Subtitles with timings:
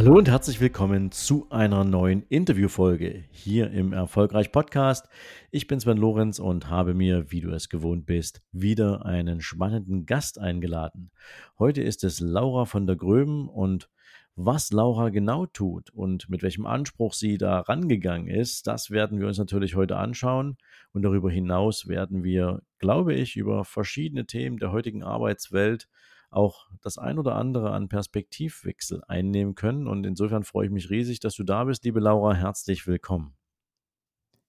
[0.00, 5.10] Hallo und herzlich willkommen zu einer neuen Interviewfolge hier im Erfolgreich Podcast.
[5.50, 10.06] Ich bin Sven Lorenz und habe mir, wie du es gewohnt bist, wieder einen spannenden
[10.06, 11.10] Gast eingeladen.
[11.58, 13.90] Heute ist es Laura von der Gröben und
[14.36, 19.26] was Laura genau tut und mit welchem Anspruch sie da rangegangen ist, das werden wir
[19.26, 20.56] uns natürlich heute anschauen.
[20.94, 25.88] Und darüber hinaus werden wir, glaube ich, über verschiedene Themen der heutigen Arbeitswelt
[26.30, 29.86] auch das ein oder andere an Perspektivwechsel einnehmen können.
[29.86, 32.34] Und insofern freue ich mich riesig, dass du da bist, liebe Laura.
[32.34, 33.34] Herzlich willkommen.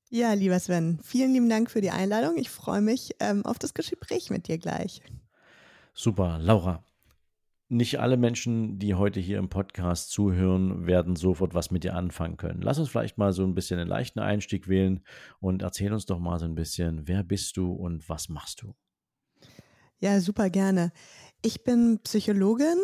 [0.10, 2.36] Ja, lieber Sven, vielen lieben Dank für die Einladung.
[2.38, 5.02] Ich freue mich ähm, auf das Gespräch mit dir gleich.
[5.94, 6.84] Super, Laura.
[7.70, 12.36] Nicht alle Menschen, die heute hier im Podcast zuhören, werden sofort was mit dir anfangen
[12.36, 12.62] können.
[12.62, 15.02] Lass uns vielleicht mal so ein bisschen einen leichten Einstieg wählen
[15.40, 18.76] und erzähl uns doch mal so ein bisschen, wer bist du und was machst du?
[20.00, 20.92] Ja, super gerne.
[21.44, 22.78] Ich bin Psychologin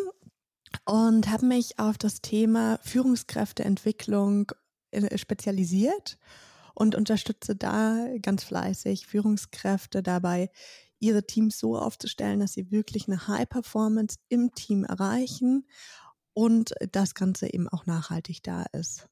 [0.85, 4.51] und habe mich auf das Thema Führungskräfteentwicklung
[4.89, 6.17] äh, spezialisiert
[6.73, 10.49] und unterstütze da ganz fleißig Führungskräfte dabei,
[10.99, 15.67] ihre Teams so aufzustellen, dass sie wirklich eine High Performance im Team erreichen
[16.33, 19.07] und das Ganze eben auch nachhaltig da ist.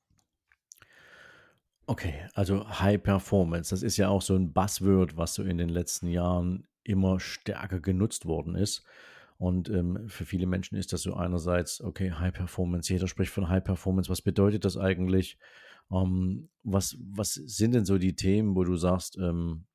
[1.85, 5.69] Okay, also High Performance, das ist ja auch so ein Buzzword, was so in den
[5.69, 8.83] letzten Jahren immer stärker genutzt worden ist.
[9.37, 13.49] Und ähm, für viele Menschen ist das so einerseits, okay, High Performance, jeder spricht von
[13.49, 15.37] High Performance, was bedeutet das eigentlich?
[15.91, 19.65] Ähm, was, was sind denn so die Themen, wo du sagst, ähm,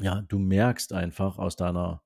[0.00, 2.02] ja, du merkst einfach aus deiner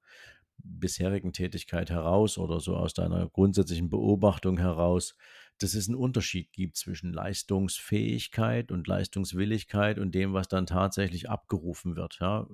[0.59, 5.17] bisherigen Tätigkeit heraus oder so aus deiner grundsätzlichen Beobachtung heraus,
[5.59, 11.97] dass es einen Unterschied gibt zwischen Leistungsfähigkeit und Leistungswilligkeit und dem, was dann tatsächlich abgerufen
[11.97, 12.19] wird.
[12.21, 12.47] Ja?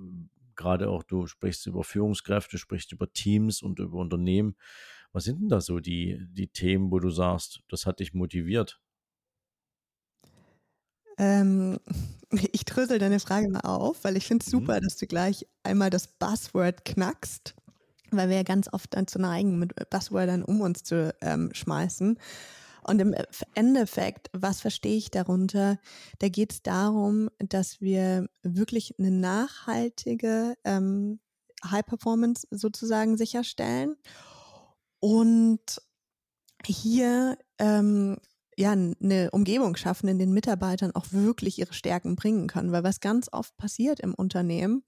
[0.55, 4.55] Gerade auch du sprichst über Führungskräfte, sprichst über Teams und über Unternehmen.
[5.11, 8.81] Was sind denn da so die, die Themen, wo du sagst, das hat dich motiviert?
[11.17, 11.79] Ähm,
[12.51, 14.59] ich drösel deine Frage mal auf, weil ich finde es mhm.
[14.59, 14.83] super, mhm.
[14.83, 17.55] dass du gleich einmal das Buzzword knackst,
[18.11, 22.19] weil wir ja ganz oft dazu neigen, mit Buzzwordern um uns zu ähm, schmeißen.
[22.87, 23.15] Und im
[23.55, 25.79] Endeffekt, was verstehe ich darunter?
[26.19, 31.19] Da geht es darum, dass wir wirklich eine nachhaltige ähm,
[31.63, 33.95] High Performance sozusagen sicherstellen
[34.99, 35.81] und
[36.63, 38.17] hier ähm,
[38.55, 42.71] ja, eine Umgebung schaffen, in den Mitarbeitern auch wirklich ihre Stärken bringen können.
[42.71, 44.83] Weil was ganz oft passiert im Unternehmen,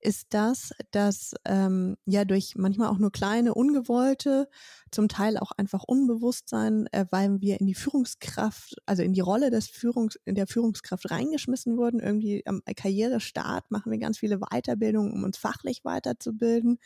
[0.00, 4.48] ist das, dass ähm, ja durch manchmal auch nur kleine, ungewollte,
[4.90, 9.50] zum Teil auch einfach Unbewusstsein, äh, weil wir in die Führungskraft, also in die Rolle
[9.50, 12.00] des Führungs, in der Führungskraft reingeschmissen wurden.
[12.00, 16.78] Irgendwie am Karrierestart machen wir ganz viele Weiterbildungen, um uns fachlich weiterzubilden.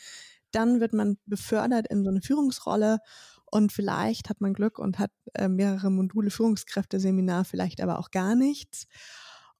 [0.50, 2.98] Dann wird man befördert in so eine Führungsrolle
[3.50, 8.34] und vielleicht hat man Glück und hat äh, mehrere Module Führungskräfteseminar, vielleicht aber auch gar
[8.34, 8.86] nichts.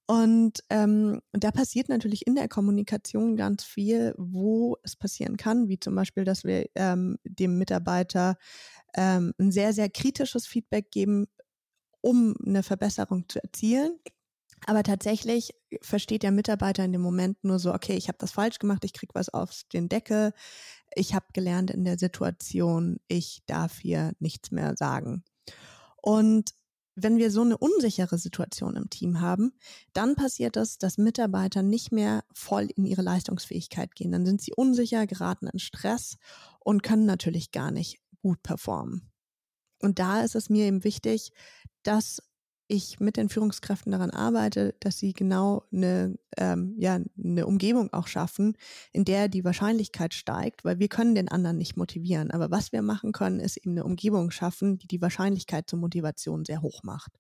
[0.07, 5.81] Und ähm, da passiert natürlich in der Kommunikation ganz viel, wo es passieren kann, wie
[5.81, 8.37] zum Beispiel, dass wir ähm, dem Mitarbeiter
[8.95, 11.27] ähm, ein sehr, sehr kritisches Feedback geben,
[12.03, 13.99] um eine Verbesserung zu erzielen.
[14.67, 18.59] Aber tatsächlich versteht der Mitarbeiter in dem Moment nur so, okay, ich habe das falsch
[18.59, 20.33] gemacht, ich krieg was auf den Deckel,
[20.95, 25.25] ich habe gelernt in der Situation, ich darf hier nichts mehr sagen.
[26.01, 26.51] Und
[26.97, 29.53] wenn wir so eine unsichere Situation im Team haben,
[29.93, 34.13] dann passiert es, dass Mitarbeiter nicht mehr voll in ihre Leistungsfähigkeit gehen.
[34.13, 36.17] Dann sind sie unsicher, geraten in Stress
[36.61, 39.11] und können natürlich gar nicht gut performen.
[39.81, 41.33] Und da ist es mir eben wichtig,
[41.83, 42.23] dass
[42.67, 48.07] ich mit den Führungskräften daran arbeite, dass sie genau eine, ähm, ja, eine Umgebung auch
[48.07, 48.57] schaffen,
[48.93, 52.31] in der die Wahrscheinlichkeit steigt, weil wir können den anderen nicht motivieren.
[52.31, 56.45] Aber was wir machen können, ist eben eine Umgebung schaffen, die die Wahrscheinlichkeit zur Motivation
[56.45, 57.13] sehr hoch macht.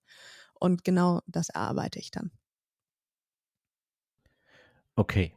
[0.54, 2.30] Und genau das erarbeite ich dann.
[4.96, 5.34] Okay.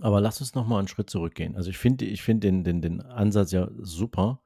[0.00, 1.56] Aber lass uns nochmal einen Schritt zurückgehen.
[1.56, 4.40] Also ich finde ich finde den, den, den Ansatz ja super,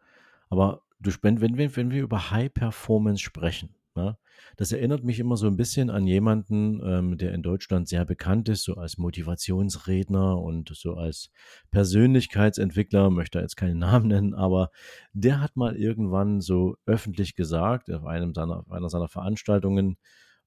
[0.48, 4.16] aber du, wenn, wenn, wenn wir über High Performance sprechen, Ne?
[4.56, 8.48] Das erinnert mich immer so ein bisschen an jemanden, ähm, der in Deutschland sehr bekannt
[8.48, 11.30] ist, so als Motivationsredner und so als
[11.70, 14.70] Persönlichkeitsentwickler, möchte jetzt keinen Namen nennen, aber
[15.12, 19.96] der hat mal irgendwann so öffentlich gesagt, auf einem seiner, auf einer seiner Veranstaltungen,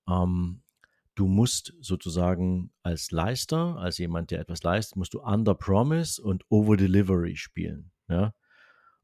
[0.10, 0.62] ähm,
[1.16, 6.44] du musst sozusagen als Leister, als jemand, der etwas leistet, musst du Under Promise und
[6.50, 7.92] Over Delivery spielen.
[8.08, 8.34] Ja?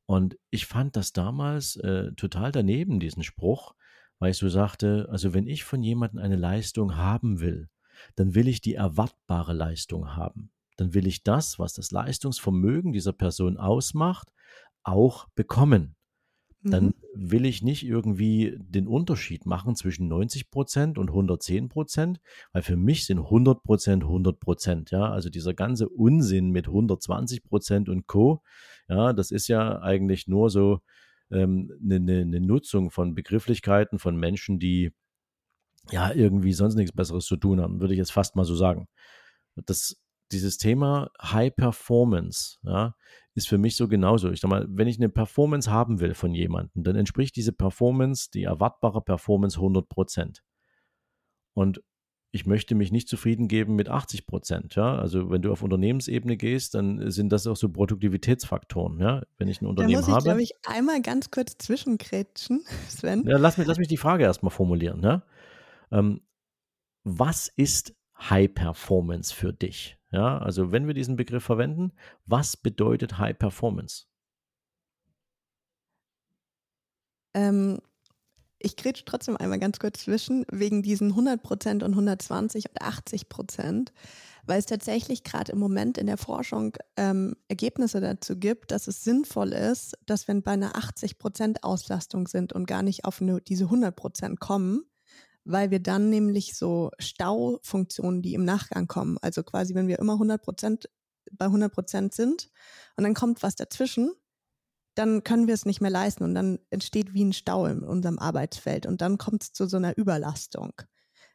[0.06, 3.74] Und ich fand das damals äh, total daneben, diesen Spruch,
[4.24, 7.68] weil ich so sagte, also wenn ich von jemandem eine Leistung haben will,
[8.16, 10.50] dann will ich die erwartbare Leistung haben.
[10.78, 14.31] Dann will ich das, was das Leistungsvermögen dieser Person ausmacht,
[14.81, 15.98] auch bekommen
[16.64, 16.94] dann mhm.
[17.14, 22.22] will ich nicht irgendwie den Unterschied machen zwischen 90 Prozent und 110 Prozent,
[22.54, 27.44] weil für mich sind 100 Prozent 100 Prozent, ja, also dieser ganze Unsinn mit 120
[27.44, 28.42] Prozent und Co.,
[28.88, 30.80] ja, das ist ja eigentlich nur so
[31.31, 34.94] ähm, eine, eine ne Nutzung von Begrifflichkeiten von Menschen, die
[35.92, 38.88] ja irgendwie sonst nichts Besseres zu tun haben, würde ich jetzt fast mal so sagen.
[39.56, 39.98] Das,
[40.31, 42.96] dieses Thema High Performance, ja,
[43.36, 44.31] ist für mich so genauso.
[44.31, 48.30] Ich sag mal, wenn ich eine Performance haben will von jemandem, dann entspricht diese Performance,
[48.31, 50.44] die erwartbare Performance 100 Prozent.
[51.54, 51.84] Und
[52.35, 54.74] ich möchte mich nicht zufrieden geben mit 80 Prozent.
[54.74, 54.95] Ja?
[54.95, 59.00] Also wenn du auf Unternehmensebene gehst, dann sind das auch so Produktivitätsfaktoren.
[59.00, 59.21] Ja?
[59.38, 60.07] Wenn ich ein Unternehmen habe.
[60.07, 63.24] Da muss ich, glaube ich, einmal ganz kurz zwischengrätschen, Sven.
[63.27, 65.03] Ja, lass mich, lass mich die Frage erstmal formulieren.
[65.03, 65.21] Ja?
[65.91, 66.21] Ähm,
[67.03, 70.00] was ist High Performance für dich?
[70.12, 71.91] Ja, also wenn wir diesen Begriff verwenden,
[72.25, 74.06] was bedeutet High Performance?
[77.35, 77.80] Ähm,
[78.63, 83.89] ich grätsche trotzdem einmal ganz kurz zwischen, wegen diesen 100% und 120 und 80%,
[84.45, 89.04] weil es tatsächlich gerade im Moment in der Forschung ähm, Ergebnisse dazu gibt, dass es
[89.04, 93.65] sinnvoll ist, dass wenn bei einer 80% Auslastung sind und gar nicht auf eine, diese
[93.65, 94.86] 100% kommen,
[95.44, 100.13] weil wir dann nämlich so Staufunktionen, die im Nachgang kommen, also quasi, wenn wir immer
[100.13, 100.89] 100 Prozent
[101.31, 102.50] bei 100 Prozent sind
[102.95, 104.12] und dann kommt was dazwischen,
[104.95, 108.19] dann können wir es nicht mehr leisten und dann entsteht wie ein Stau in unserem
[108.19, 110.74] Arbeitsfeld und dann kommt es zu so einer Überlastung.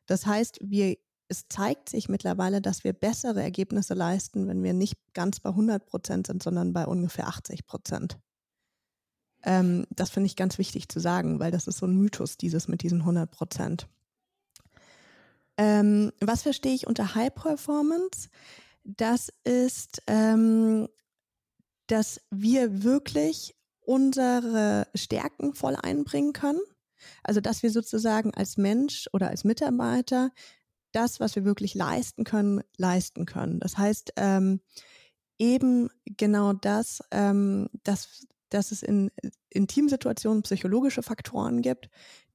[0.07, 0.97] Das heißt, wir,
[1.29, 5.87] es zeigt sich mittlerweile, dass wir bessere Ergebnisse leisten, wenn wir nicht ganz bei 100
[5.87, 8.19] Prozent sind, sondern bei ungefähr 80 Prozent.
[9.43, 12.69] Ähm, das finde ich ganz wichtig zu sagen, weil das ist so ein Mythos, dieses
[12.69, 13.89] mit diesen 100 Prozent.
[15.57, 18.29] Ähm, was verstehe ich unter High Performance?
[18.85, 20.89] Das ist, ähm,
[21.89, 26.61] dass wir wirklich unsere Stärken voll einbringen können.
[27.23, 30.31] Also, dass wir sozusagen als Mensch oder als Mitarbeiter
[30.93, 33.61] das, was wir wirklich leisten können, leisten können.
[33.61, 34.61] Das heißt, ähm,
[35.39, 39.11] eben genau das, ähm, dass, dass es in,
[39.51, 41.89] in Teamsituationen psychologische Faktoren gibt,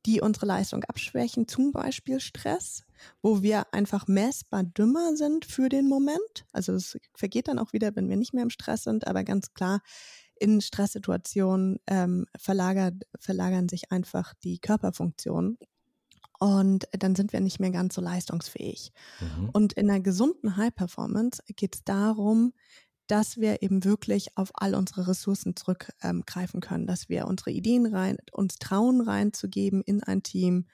[0.06, 2.84] die unsere Leistung abschwächen, zum Beispiel Stress,
[3.22, 6.46] wo wir einfach messbar dümmer sind für den Moment.
[6.52, 9.54] Also es vergeht dann auch wieder, wenn wir nicht mehr im Stress sind, aber ganz
[9.54, 9.82] klar,
[10.36, 15.58] in Stresssituationen ähm, verlagert, verlagern sich einfach die Körperfunktionen.
[16.40, 18.92] Und dann sind wir nicht mehr ganz so leistungsfähig.
[19.22, 19.50] Mhm.
[19.54, 22.52] Und in einer gesunden High Performance geht es darum,
[23.08, 27.86] dass wir eben wirklich auf all unsere Ressourcen zurückgreifen ähm, können, dass wir unsere Ideen
[27.86, 30.68] rein, uns trauen reinzugeben in ein Team,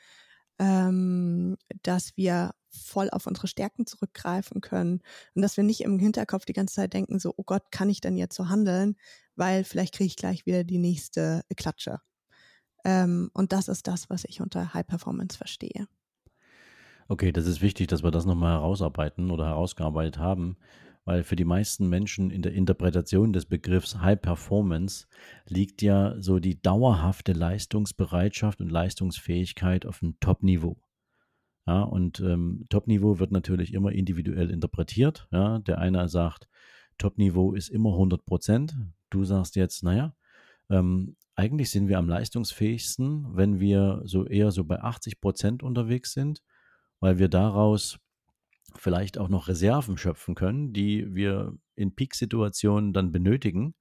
[0.60, 5.02] ähm, dass wir voll auf unsere Stärken zurückgreifen können
[5.34, 8.00] und dass wir nicht im Hinterkopf die ganze Zeit denken, so, oh Gott, kann ich
[8.02, 8.96] denn jetzt so handeln,
[9.36, 12.00] weil vielleicht kriege ich gleich wieder die nächste Klatsche.
[12.86, 15.88] Ähm, und das ist das, was ich unter High Performance verstehe.
[17.08, 20.58] Okay, das ist wichtig, dass wir das nochmal herausarbeiten oder herausgearbeitet haben
[21.06, 25.08] weil für die meisten Menschen in der Interpretation des Begriffs High Performance
[25.48, 30.77] liegt ja so die dauerhafte Leistungsbereitschaft und Leistungsfähigkeit auf einem Top-Niveau.
[31.65, 35.27] Ja, und ähm, Top-Niveau wird natürlich immer individuell interpretiert.
[35.32, 36.48] Ja, der eine sagt,
[36.98, 38.75] Top-Niveau ist immer 100 Prozent.
[39.10, 40.15] Du sagst jetzt, naja,
[40.70, 46.13] ähm, eigentlich sind wir am leistungsfähigsten, wenn wir so eher so bei 80 Prozent unterwegs
[46.13, 46.44] sind,
[47.00, 47.98] weil wir daraus
[48.76, 53.76] vielleicht auch noch Reserven schöpfen können, die wir in Peak-Situationen dann benötigen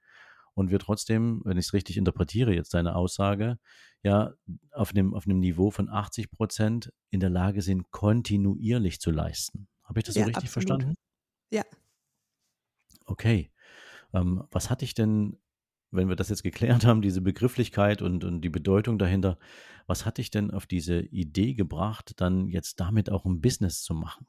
[0.55, 3.59] und wir trotzdem, wenn ich es richtig interpretiere, jetzt deine Aussage,
[4.03, 4.35] ja,
[4.73, 9.69] auf einem, auf einem Niveau von 80 Prozent in der Lage sind, kontinuierlich zu leisten.
[9.85, 10.53] Habe ich das so richtig absolut.
[10.53, 10.95] verstanden?
[11.51, 11.63] Ja.
[13.05, 13.51] Okay.
[14.13, 15.39] Ähm, was hatte ich denn,
[15.91, 19.39] wenn wir das jetzt geklärt haben, diese Begrifflichkeit und, und die Bedeutung dahinter,
[19.87, 23.95] was hat dich denn auf diese Idee gebracht, dann jetzt damit auch ein Business zu
[23.95, 24.27] machen?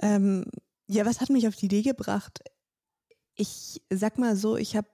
[0.00, 0.44] Ähm,
[0.86, 2.40] ja, was hat mich auf die Idee gebracht?
[3.34, 4.88] Ich sag mal so, ich habe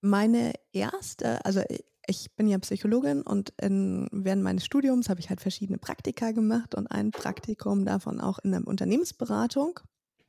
[0.00, 1.62] meine erste, also
[2.06, 6.74] ich bin ja Psychologin und in, während meines Studiums habe ich halt verschiedene Praktika gemacht
[6.74, 9.80] und ein Praktikum davon auch in der Unternehmensberatung.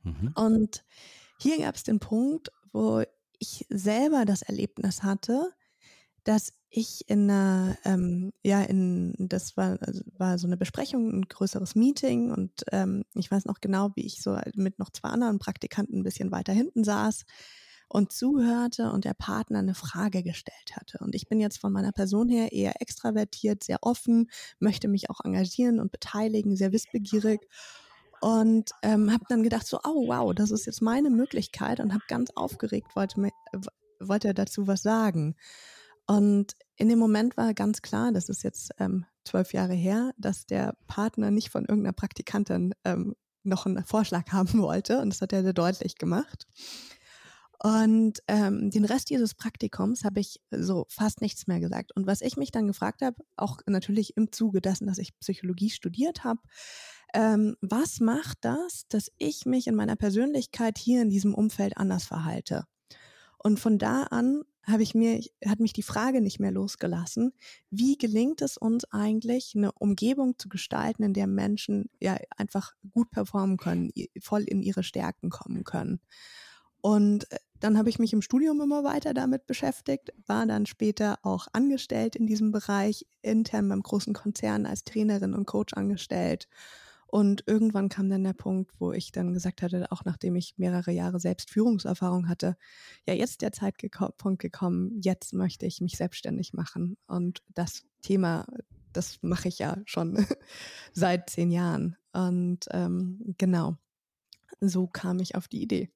[0.02, 0.32] Mhm.
[0.34, 0.84] Und
[1.38, 3.02] hier gab es den Punkt, wo
[3.38, 5.52] ich selber das Erlebnis hatte,
[6.24, 11.28] dass ich in einer, ähm, ja, in, das war, also war so eine Besprechung, ein
[11.28, 15.38] größeres Meeting und ähm, ich weiß noch genau, wie ich so mit noch zwei anderen
[15.38, 17.24] Praktikanten ein bisschen weiter hinten saß
[17.88, 20.98] und zuhörte und der Partner eine Frage gestellt hatte.
[21.00, 25.20] Und ich bin jetzt von meiner Person her eher extravertiert, sehr offen, möchte mich auch
[25.22, 27.46] engagieren und beteiligen, sehr wissbegierig
[28.22, 32.04] und ähm, habe dann gedacht so, oh wow, das ist jetzt meine Möglichkeit und habe
[32.08, 33.30] ganz aufgeregt, wollte,
[34.00, 35.34] wollte dazu was sagen.
[36.06, 40.46] Und in dem Moment war ganz klar, das ist jetzt ähm, zwölf Jahre her, dass
[40.46, 45.00] der Partner nicht von irgendeiner Praktikantin ähm, noch einen Vorschlag haben wollte.
[45.00, 46.46] Und das hat er sehr deutlich gemacht.
[47.62, 51.94] Und ähm, den Rest dieses Praktikums habe ich so fast nichts mehr gesagt.
[51.94, 55.70] Und was ich mich dann gefragt habe, auch natürlich im Zuge dessen, dass ich Psychologie
[55.70, 56.40] studiert habe,
[57.14, 62.04] ähm, was macht das, dass ich mich in meiner Persönlichkeit hier in diesem Umfeld anders
[62.04, 62.64] verhalte?
[63.38, 67.32] Und von da an habe ich mir, hat mich die Frage nicht mehr losgelassen,
[67.70, 73.10] wie gelingt es uns eigentlich, eine Umgebung zu gestalten, in der Menschen ja einfach gut
[73.10, 73.90] performen können,
[74.20, 76.00] voll in ihre Stärken kommen können.
[76.80, 81.18] Und äh, dann habe ich mich im Studium immer weiter damit beschäftigt, war dann später
[81.22, 86.48] auch angestellt in diesem Bereich, intern beim großen Konzern als Trainerin und Coach angestellt.
[87.12, 90.92] Und irgendwann kam dann der Punkt, wo ich dann gesagt hatte, auch nachdem ich mehrere
[90.92, 92.56] Jahre selbst Führungserfahrung hatte,
[93.06, 96.96] ja, jetzt der Zeitpunkt gekommen, jetzt möchte ich mich selbstständig machen.
[97.06, 98.46] Und das Thema,
[98.94, 100.24] das mache ich ja schon
[100.94, 101.96] seit zehn Jahren.
[102.14, 103.76] Und ähm, genau,
[104.62, 105.90] so kam ich auf die Idee.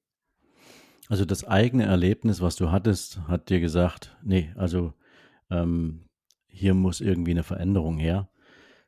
[1.09, 4.93] Also das eigene Erlebnis, was du hattest, hat dir gesagt, nee, also
[5.49, 6.05] ähm,
[6.45, 8.29] hier muss irgendwie eine Veränderung her.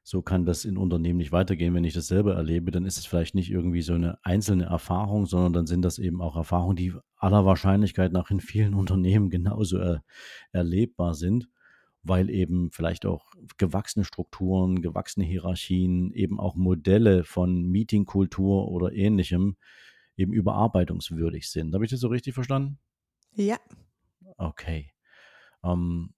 [0.09, 1.75] So kann das in Unternehmen nicht weitergehen.
[1.75, 5.27] Wenn ich das selber erlebe, dann ist es vielleicht nicht irgendwie so eine einzelne Erfahrung,
[5.27, 9.77] sondern dann sind das eben auch Erfahrungen, die aller Wahrscheinlichkeit nach in vielen Unternehmen genauso
[9.77, 10.03] er,
[10.51, 11.47] erlebbar sind,
[12.01, 19.57] weil eben vielleicht auch gewachsene Strukturen, gewachsene Hierarchien, eben auch Modelle von Meetingkultur oder ähnlichem
[20.17, 21.71] eben überarbeitungswürdig sind.
[21.75, 22.79] Habe ich das so richtig verstanden?
[23.35, 23.57] Ja.
[24.37, 24.91] Okay.
[25.63, 26.15] Ähm,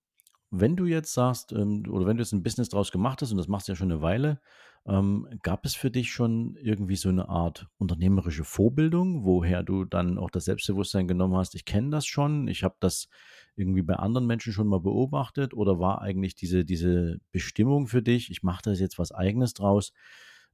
[0.52, 3.38] wenn du jetzt sagst, ähm, oder wenn du jetzt ein Business draus gemacht hast, und
[3.38, 4.40] das machst du ja schon eine Weile,
[4.86, 10.18] ähm, gab es für dich schon irgendwie so eine Art unternehmerische Vorbildung, woher du dann
[10.18, 13.08] auch das Selbstbewusstsein genommen hast, ich kenne das schon, ich habe das
[13.56, 18.30] irgendwie bei anderen Menschen schon mal beobachtet, oder war eigentlich diese, diese Bestimmung für dich,
[18.30, 19.94] ich mache das jetzt was eigenes draus,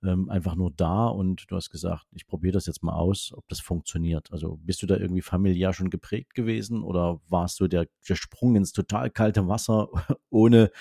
[0.03, 3.47] ähm, einfach nur da und du hast gesagt, ich probiere das jetzt mal aus, ob
[3.47, 4.31] das funktioniert.
[4.31, 8.55] Also bist du da irgendwie familiär schon geprägt gewesen oder warst du der, der Sprung
[8.55, 9.89] ins total kalte Wasser
[10.29, 10.71] ohne,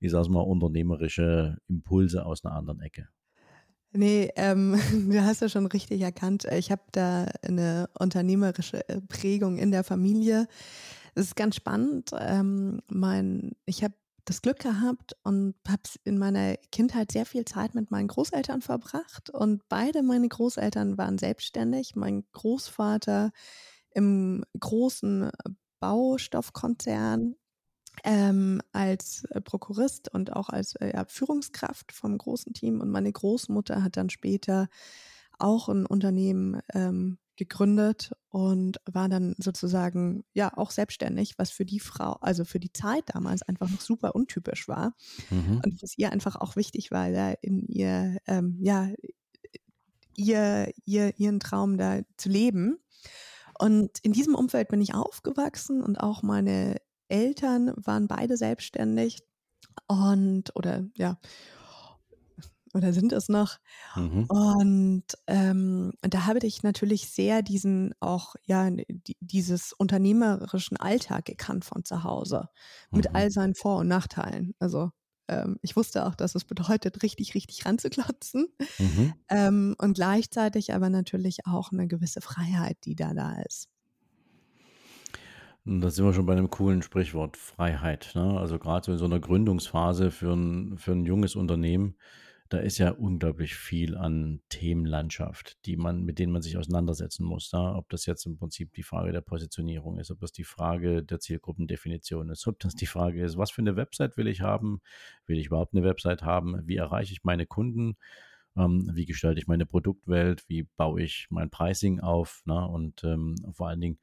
[0.00, 3.08] ich sag's mal, unternehmerische Impulse aus einer anderen Ecke?
[3.92, 4.78] Nee, ähm,
[5.10, 6.46] du hast ja schon richtig erkannt.
[6.50, 10.46] Ich habe da eine unternehmerische äh, Prägung in der Familie.
[11.14, 12.10] Es ist ganz spannend.
[12.18, 17.74] Ähm, mein, ich habe das Glück gehabt und habe in meiner Kindheit sehr viel Zeit
[17.74, 19.30] mit meinen Großeltern verbracht.
[19.30, 21.96] Und beide meine Großeltern waren selbstständig.
[21.96, 23.32] Mein Großvater
[23.90, 25.30] im großen
[25.80, 27.34] Baustoffkonzern
[28.04, 32.80] ähm, als Prokurist und auch als äh, Führungskraft vom großen Team.
[32.80, 34.68] Und meine Großmutter hat dann später
[35.38, 41.80] auch ein Unternehmen ähm, gegründet und war dann sozusagen ja auch selbstständig, was für die
[41.80, 44.94] Frau, also für die Zeit damals einfach noch super untypisch war
[45.30, 45.60] mhm.
[45.64, 48.90] und was ihr einfach auch wichtig war, ja, in ihr, ähm, ja,
[50.16, 52.78] ihr, ihr, ihren Traum da zu leben.
[53.58, 56.76] Und in diesem Umfeld bin ich aufgewachsen und auch meine
[57.08, 59.22] Eltern waren beide selbstständig
[59.86, 61.18] und oder ja
[62.74, 63.58] oder sind es noch.
[63.96, 64.24] Mhm.
[64.24, 71.64] Und ähm, da habe ich natürlich sehr diesen auch, ja, die, dieses unternehmerischen Alltag gekannt
[71.64, 72.48] von zu Hause.
[72.90, 73.16] Mit mhm.
[73.16, 74.54] all seinen Vor- und Nachteilen.
[74.58, 74.90] Also
[75.28, 78.46] ähm, ich wusste auch, dass es bedeutet, richtig, richtig ranzuklotzen.
[78.78, 79.14] Mhm.
[79.28, 83.68] Ähm, und gleichzeitig aber natürlich auch eine gewisse Freiheit, die da da ist.
[85.64, 88.12] Und da sind wir schon bei einem coolen Sprichwort, Freiheit.
[88.14, 88.38] Ne?
[88.38, 91.96] Also gerade so in so einer Gründungsphase für ein, für ein junges Unternehmen
[92.52, 97.50] da ist ja unglaublich viel an Themenlandschaft, die man, mit denen man sich auseinandersetzen muss.
[97.50, 97.74] Ja?
[97.74, 101.18] Ob das jetzt im Prinzip die Frage der Positionierung ist, ob das die Frage der
[101.18, 104.82] Zielgruppendefinition ist, ob das die Frage ist, was für eine Website will ich haben?
[105.26, 106.60] Will ich überhaupt eine Website haben?
[106.66, 107.96] Wie erreiche ich meine Kunden?
[108.54, 110.44] Ähm, wie gestalte ich meine Produktwelt?
[110.48, 112.42] Wie baue ich mein Pricing auf?
[112.44, 112.66] Na?
[112.66, 113.98] Und ähm, vor allen Dingen,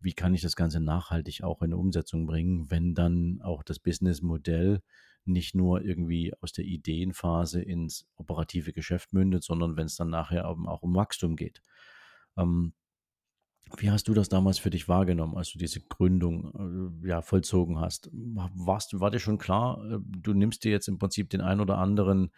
[0.00, 4.80] wie kann ich das Ganze nachhaltig auch in Umsetzung bringen, wenn dann auch das Businessmodell
[5.24, 10.48] nicht nur irgendwie aus der Ideenphase ins operative Geschäft mündet, sondern wenn es dann nachher
[10.48, 11.62] auch um Wachstum geht.
[12.36, 12.72] Ähm,
[13.78, 17.80] Wie hast du das damals für dich wahrgenommen, als du diese Gründung äh, ja, vollzogen
[17.80, 18.10] hast?
[18.12, 21.78] Warst, war dir schon klar, äh, du nimmst dir jetzt im Prinzip den ein oder
[21.78, 22.32] anderen,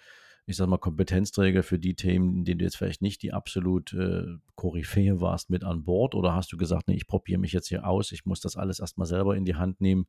[0.46, 3.94] ich sag mal, Kompetenzträger für die Themen, in denen du jetzt vielleicht nicht die absolut
[3.94, 4.26] äh,
[4.56, 6.14] Koryphäe warst, mit an Bord?
[6.14, 8.78] Oder hast du gesagt, nee, ich probiere mich jetzt hier aus, ich muss das alles
[8.78, 10.06] erstmal selber in die Hand nehmen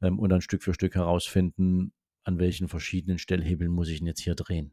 [0.00, 1.92] ähm, und dann Stück für Stück herausfinden,
[2.26, 4.72] an welchen verschiedenen Stellhebeln muss ich denn jetzt hier drehen?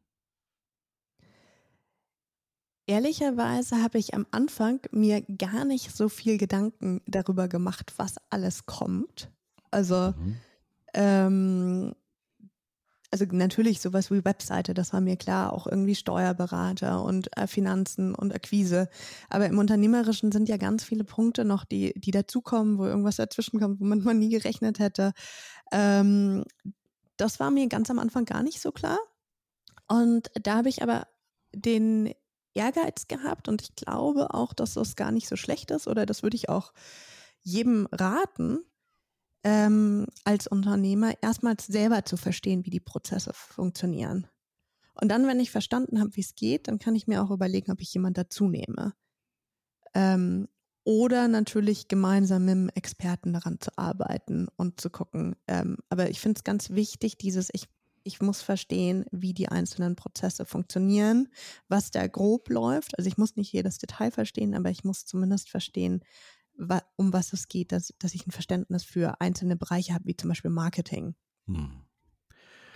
[2.86, 8.65] Ehrlicherweise habe ich am Anfang mir gar nicht so viel Gedanken darüber gemacht, was alles
[8.65, 9.31] kommt.
[9.72, 10.36] Also, mhm.
[10.93, 11.95] ähm,
[13.10, 18.15] also natürlich sowas wie Webseite, das war mir klar, auch irgendwie Steuerberater und äh, Finanzen
[18.15, 18.89] und Akquise.
[19.29, 23.79] Aber im Unternehmerischen sind ja ganz viele Punkte noch, die, die dazukommen, wo irgendwas dazwischenkommt,
[23.79, 25.13] womit man nie gerechnet hätte.
[25.72, 26.43] Ähm,
[27.24, 29.00] das war mir ganz am Anfang gar nicht so klar.
[29.88, 31.08] Und da habe ich aber
[31.56, 32.13] den
[32.53, 36.22] Ehrgeiz gehabt und ich glaube auch, dass das gar nicht so schlecht ist oder das
[36.22, 36.74] würde ich auch
[37.42, 38.60] jedem raten,
[39.44, 44.27] ähm, als Unternehmer erstmals selber zu verstehen, wie die Prozesse funktionieren.
[44.94, 47.72] Und dann, wenn ich verstanden habe, wie es geht, dann kann ich mir auch überlegen,
[47.72, 48.94] ob ich jemand dazu nehme.
[49.94, 50.50] Ähm,
[50.84, 55.36] oder natürlich gemeinsam mit dem Experten daran zu arbeiten und zu gucken.
[55.48, 57.68] Ähm, aber ich finde es ganz wichtig, dieses, ich
[58.06, 61.30] ich muss verstehen, wie die einzelnen Prozesse funktionieren,
[61.70, 62.98] was da grob läuft.
[62.98, 66.04] Also ich muss nicht jedes Detail verstehen, aber ich muss zumindest verstehen,
[66.98, 70.30] um was es geht, dass, dass ich ein Verständnis für einzelne Bereiche habe, wie zum
[70.30, 71.16] Beispiel Marketing.
[71.48, 71.86] Hm.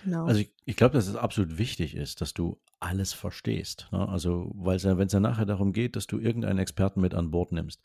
[0.04, 0.26] Genau.
[0.26, 3.88] Also ich, ich glaube, dass es absolut wichtig ist, dass du alles verstehst.
[3.92, 4.08] Ne?
[4.08, 7.52] Also, weil wenn es ja nachher darum geht, dass du irgendeinen Experten mit an Bord
[7.52, 7.82] nimmst,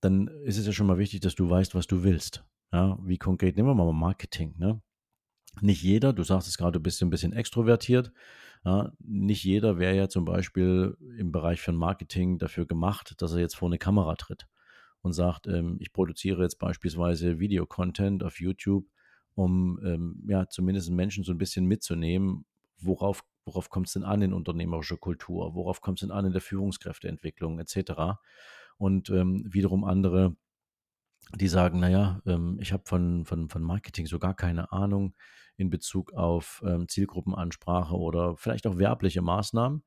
[0.00, 2.44] dann ist es ja schon mal wichtig, dass du weißt, was du willst.
[2.72, 4.54] Ja, wie konkret, nehmen wir mal Marketing.
[4.58, 4.80] Ne?
[5.60, 8.12] Nicht jeder, du sagst es gerade, du bist ein bisschen extrovertiert.
[8.64, 13.40] Ja, nicht jeder wäre ja zum Beispiel im Bereich von Marketing dafür gemacht, dass er
[13.40, 14.46] jetzt vor eine Kamera tritt
[15.02, 18.86] und sagt, ähm, ich produziere jetzt beispielsweise Videocontent auf YouTube,
[19.34, 22.44] um ähm, ja zumindest Menschen so ein bisschen mitzunehmen,
[22.78, 26.32] worauf, worauf kommt es denn an in unternehmerischer Kultur, worauf kommt es denn an in
[26.32, 28.18] der Führungskräfteentwicklung etc.
[28.76, 30.36] Und ähm, wiederum andere,
[31.36, 35.14] die sagen, naja, ähm, ich habe von, von, von Marketing so gar keine Ahnung
[35.56, 39.84] in Bezug auf ähm, Zielgruppenansprache oder vielleicht auch werbliche Maßnahmen.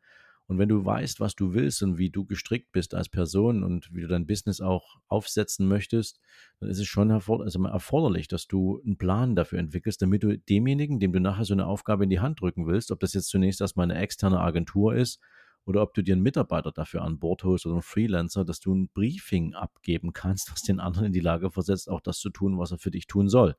[0.48, 3.92] Und wenn du weißt, was du willst und wie du gestrickt bist als Person und
[3.94, 6.20] wie du dein Business auch aufsetzen möchtest,
[6.60, 11.00] dann ist es schon also erforderlich, dass du einen Plan dafür entwickelst, damit du demjenigen,
[11.00, 13.60] dem du nachher so eine Aufgabe in die Hand drücken willst, ob das jetzt zunächst
[13.60, 15.20] erstmal eine externe Agentur ist
[15.66, 18.74] oder ob du dir einen Mitarbeiter dafür an Bord holst oder einen Freelancer, dass du
[18.74, 22.60] ein Briefing abgeben kannst, was den anderen in die Lage versetzt, auch das zu tun,
[22.60, 23.56] was er für dich tun soll.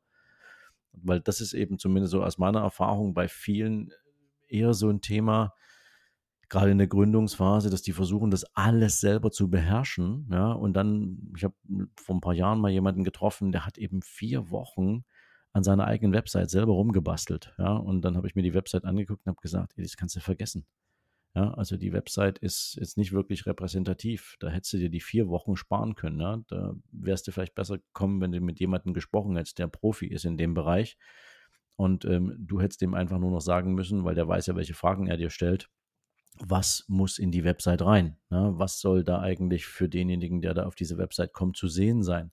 [0.92, 3.90] Weil das ist eben zumindest so aus meiner Erfahrung bei vielen
[4.46, 5.53] eher so ein Thema,
[6.49, 10.29] gerade in der Gründungsphase, dass die versuchen, das alles selber zu beherrschen.
[10.31, 11.55] Ja, und dann, ich habe
[11.97, 15.05] vor ein paar Jahren mal jemanden getroffen, der hat eben vier Wochen
[15.53, 17.55] an seiner eigenen Website selber rumgebastelt.
[17.59, 20.15] Ja, und dann habe ich mir die Website angeguckt und habe gesagt, ey, das kannst
[20.17, 20.67] du vergessen.
[21.37, 24.37] Ja, also die Website ist jetzt nicht wirklich repräsentativ.
[24.41, 26.19] Da hättest du dir die vier Wochen sparen können.
[26.19, 26.43] Ja?
[26.49, 30.25] Da wärst du vielleicht besser gekommen, wenn du mit jemandem gesprochen hättest, der Profi ist
[30.25, 30.97] in dem Bereich.
[31.77, 34.73] Und ähm, du hättest dem einfach nur noch sagen müssen, weil der weiß ja, welche
[34.73, 35.69] Fragen er dir stellt.
[36.38, 38.16] Was muss in die Website rein?
[38.31, 38.53] Ne?
[38.57, 42.33] Was soll da eigentlich für denjenigen, der da auf diese Website kommt, zu sehen sein?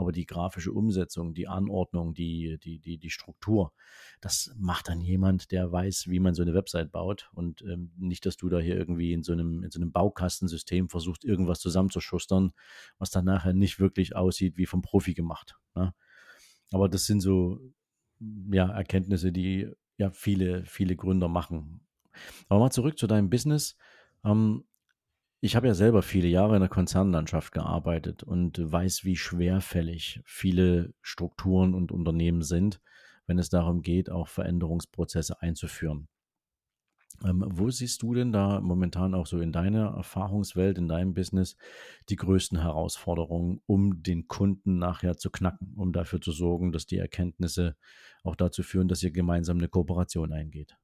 [0.00, 3.72] aber die grafische Umsetzung, die Anordnung, die, die, die, die Struktur,
[4.20, 8.24] das macht dann jemand, der weiß, wie man so eine Website baut und ähm, nicht,
[8.24, 12.52] dass du da hier irgendwie in so einem, in so einem Baukastensystem versuchst, irgendwas zusammenzuschustern,
[12.98, 15.58] was dann nachher nicht wirklich aussieht wie vom Profi gemacht.
[15.74, 15.94] Ne?
[16.72, 17.60] Aber das sind so
[18.50, 21.86] ja, Erkenntnisse, die ja viele, viele Gründer machen.
[22.48, 23.76] Aber mal zurück zu deinem Business.
[24.24, 24.64] Ähm,
[25.40, 30.92] ich habe ja selber viele Jahre in der Konzernlandschaft gearbeitet und weiß, wie schwerfällig viele
[31.00, 32.80] Strukturen und Unternehmen sind,
[33.26, 36.08] wenn es darum geht, auch Veränderungsprozesse einzuführen.
[37.24, 41.56] Ähm, wo siehst du denn da momentan auch so in deiner Erfahrungswelt, in deinem Business
[42.08, 46.98] die größten Herausforderungen, um den Kunden nachher zu knacken, um dafür zu sorgen, dass die
[46.98, 47.76] Erkenntnisse
[48.24, 50.76] auch dazu führen, dass ihr gemeinsam eine Kooperation eingeht?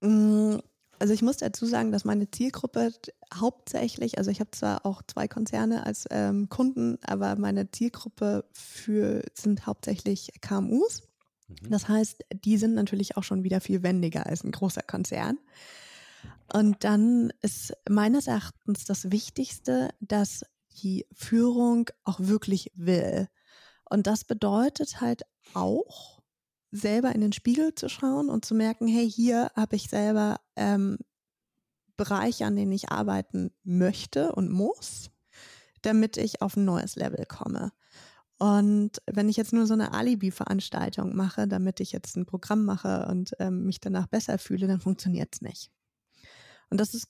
[0.00, 0.56] Mm,
[0.98, 2.92] also ich muss dazu sagen, dass meine Zielgruppe
[3.32, 9.22] hauptsächlich, also ich habe zwar auch zwei Konzerne als ähm, Kunden, aber meine Zielgruppe für,
[9.34, 11.02] sind hauptsächlich KMUs.
[11.48, 11.70] Mhm.
[11.70, 15.38] Das heißt, die sind natürlich auch schon wieder viel wendiger als ein großer Konzern.
[16.52, 20.44] Und dann ist meines Erachtens das Wichtigste, dass
[20.82, 23.28] die Führung auch wirklich will.
[23.88, 25.22] Und das bedeutet halt
[25.54, 26.17] auch,
[26.70, 30.98] selber in den Spiegel zu schauen und zu merken, hey, hier habe ich selber ähm,
[31.96, 35.10] Bereiche, an denen ich arbeiten möchte und muss,
[35.82, 37.72] damit ich auf ein neues Level komme.
[38.38, 43.06] Und wenn ich jetzt nur so eine Alibi-Veranstaltung mache, damit ich jetzt ein Programm mache
[43.10, 45.72] und ähm, mich danach besser fühle, dann funktioniert es nicht.
[46.70, 47.08] Und das ist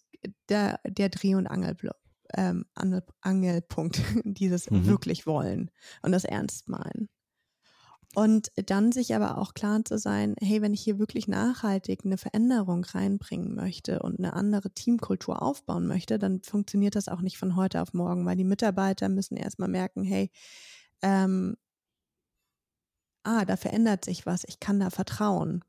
[0.49, 1.77] der, der Dreh- und Angel,
[2.35, 2.65] ähm,
[3.21, 4.87] Angelpunkt, dieses mhm.
[4.87, 5.71] wirklich wollen
[6.03, 7.09] und das ernst meinen.
[8.15, 12.17] Und dann sich aber auch klar zu sein, hey, wenn ich hier wirklich nachhaltig eine
[12.17, 17.55] Veränderung reinbringen möchte und eine andere Teamkultur aufbauen möchte, dann funktioniert das auch nicht von
[17.55, 20.31] heute auf morgen, weil die Mitarbeiter müssen erstmal merken, hey,
[21.03, 21.57] ähm,
[23.25, 25.63] ah, da verändert sich was, ich kann da vertrauen.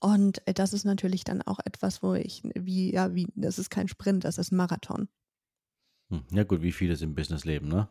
[0.00, 3.88] Und das ist natürlich dann auch etwas, wo ich, wie, ja, wie, das ist kein
[3.88, 5.08] Sprint, das ist ein Marathon.
[6.10, 7.88] Hm, ja, gut, wie vieles im Businessleben, ne?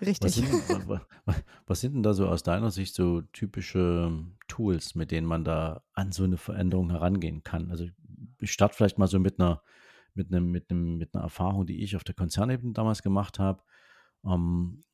[0.00, 0.22] Richtig.
[0.24, 0.48] Was sind,
[1.24, 4.10] was, was sind denn da so aus deiner Sicht so typische
[4.48, 7.70] Tools, mit denen man da an so eine Veränderung herangehen kann?
[7.70, 7.86] Also
[8.38, 9.62] ich starte vielleicht mal so mit einer,
[10.14, 13.62] mit einem, mit einem, mit einer Erfahrung, die ich auf der Konzernebene damals gemacht habe.
[14.24, 14.84] Ähm,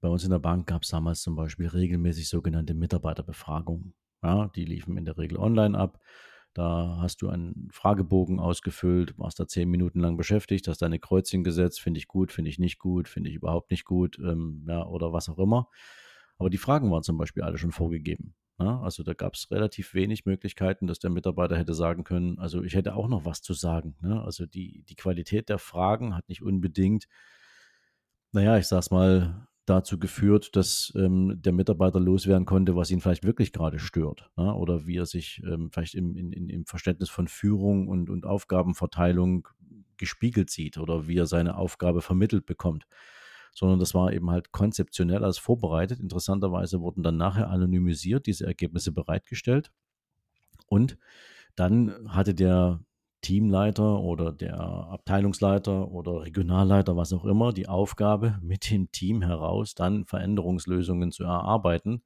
[0.00, 3.94] bei uns in der Bank gab es damals zum Beispiel regelmäßig sogenannte Mitarbeiterbefragungen.
[4.22, 6.00] Ja, die liefen in der Regel online ab.
[6.54, 11.44] Da hast du einen Fragebogen ausgefüllt, warst da zehn Minuten lang beschäftigt, hast deine Kreuzchen
[11.44, 14.86] gesetzt, finde ich gut, finde ich nicht gut, finde ich überhaupt nicht gut, ähm, ja,
[14.86, 15.68] oder was auch immer.
[16.36, 18.34] Aber die Fragen waren zum Beispiel alle schon vorgegeben.
[18.58, 18.80] Ja?
[18.80, 22.74] Also da gab es relativ wenig Möglichkeiten, dass der Mitarbeiter hätte sagen können, also ich
[22.74, 23.96] hätte auch noch was zu sagen.
[24.00, 24.22] Ne?
[24.22, 27.06] Also die, die Qualität der Fragen hat nicht unbedingt,
[28.32, 33.24] naja, ich sag's mal, dazu geführt, dass ähm, der Mitarbeiter loswerden konnte, was ihn vielleicht
[33.24, 34.30] wirklich gerade stört.
[34.36, 34.52] Ja?
[34.54, 39.48] Oder wie er sich ähm, vielleicht im, in, im Verständnis von Führung und, und Aufgabenverteilung
[39.96, 42.86] gespiegelt sieht oder wie er seine Aufgabe vermittelt bekommt.
[43.54, 46.00] Sondern das war eben halt konzeptionell als vorbereitet.
[46.00, 49.70] Interessanterweise wurden dann nachher anonymisiert diese Ergebnisse bereitgestellt.
[50.66, 50.98] Und
[51.54, 52.80] dann hatte der
[53.22, 59.74] Teamleiter oder der Abteilungsleiter oder Regionalleiter, was auch immer, die Aufgabe, mit dem Team heraus
[59.74, 62.02] dann Veränderungslösungen zu erarbeiten,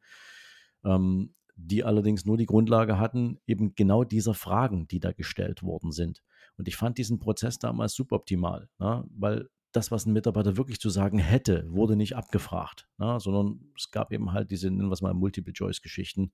[0.84, 5.90] ähm, die allerdings nur die Grundlage hatten, eben genau dieser Fragen, die da gestellt worden
[5.90, 6.22] sind.
[6.58, 9.04] Und ich fand diesen Prozess damals suboptimal, ne?
[9.10, 13.18] weil das, was ein Mitarbeiter wirklich zu sagen hätte, wurde nicht abgefragt, ne?
[13.20, 16.32] sondern es gab eben halt diese, nennen wir es mal, Multiple-Choice-Geschichten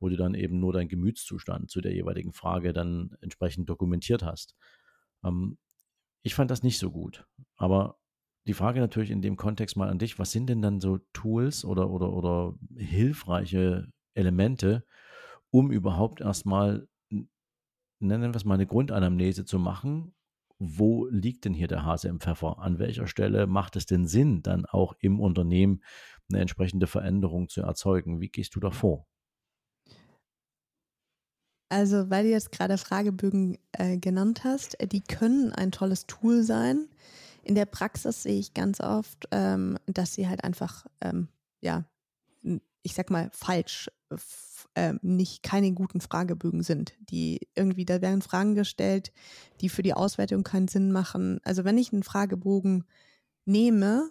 [0.00, 4.54] wo du dann eben nur deinen Gemütszustand zu der jeweiligen Frage dann entsprechend dokumentiert hast.
[5.24, 5.58] Ähm,
[6.22, 7.26] ich fand das nicht so gut.
[7.56, 7.98] Aber
[8.46, 11.64] die Frage natürlich in dem Kontext mal an dich, was sind denn dann so Tools
[11.64, 14.84] oder, oder, oder hilfreiche Elemente,
[15.50, 16.88] um überhaupt erstmal,
[18.00, 20.14] nennen wir es mal, eine Grundanamnese zu machen,
[20.58, 22.58] wo liegt denn hier der Hase im Pfeffer?
[22.58, 25.82] An welcher Stelle macht es denn Sinn, dann auch im Unternehmen
[26.30, 28.20] eine entsprechende Veränderung zu erzeugen?
[28.20, 29.06] Wie gehst du da vor?
[31.70, 36.42] Also, weil du jetzt gerade Fragebögen äh, genannt hast, äh, die können ein tolles Tool
[36.42, 36.88] sein.
[37.42, 41.28] In der Praxis sehe ich ganz oft, ähm, dass sie halt einfach, ähm,
[41.60, 41.84] ja,
[42.82, 43.90] ich sag mal, falsch,
[44.74, 46.94] äh, nicht keine guten Fragebögen sind.
[47.00, 49.12] Die irgendwie, da werden Fragen gestellt,
[49.60, 51.38] die für die Auswertung keinen Sinn machen.
[51.44, 52.84] Also, wenn ich einen Fragebogen
[53.44, 54.10] nehme,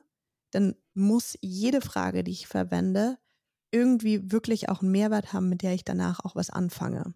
[0.52, 3.18] dann muss jede Frage, die ich verwende,
[3.72, 7.14] irgendwie wirklich auch einen Mehrwert haben, mit der ich danach auch was anfange.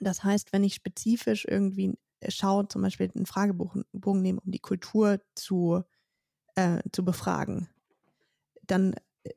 [0.00, 4.58] Das heißt, wenn ich spezifisch irgendwie äh, schaue, zum Beispiel einen Fragebogen nehmen, um die
[4.58, 5.82] Kultur zu,
[6.54, 7.68] äh, zu befragen,
[8.66, 9.30] dann äh,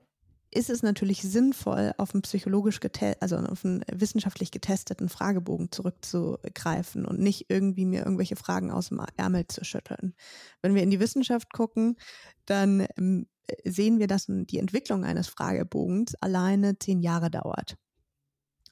[0.52, 2.80] ist es natürlich sinnvoll, auf einen psychologisch
[3.20, 9.02] also auf einen wissenschaftlich getesteten Fragebogen zurückzugreifen und nicht irgendwie mir irgendwelche Fragen aus dem
[9.18, 10.16] Ärmel zu schütteln.
[10.62, 11.98] Wenn wir in die Wissenschaft gucken,
[12.46, 13.28] dann ähm,
[13.64, 17.78] sehen wir, dass die Entwicklung eines Fragebogens alleine zehn Jahre dauert.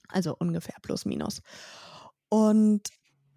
[0.09, 1.41] Also ungefähr plus minus.
[2.29, 2.81] Und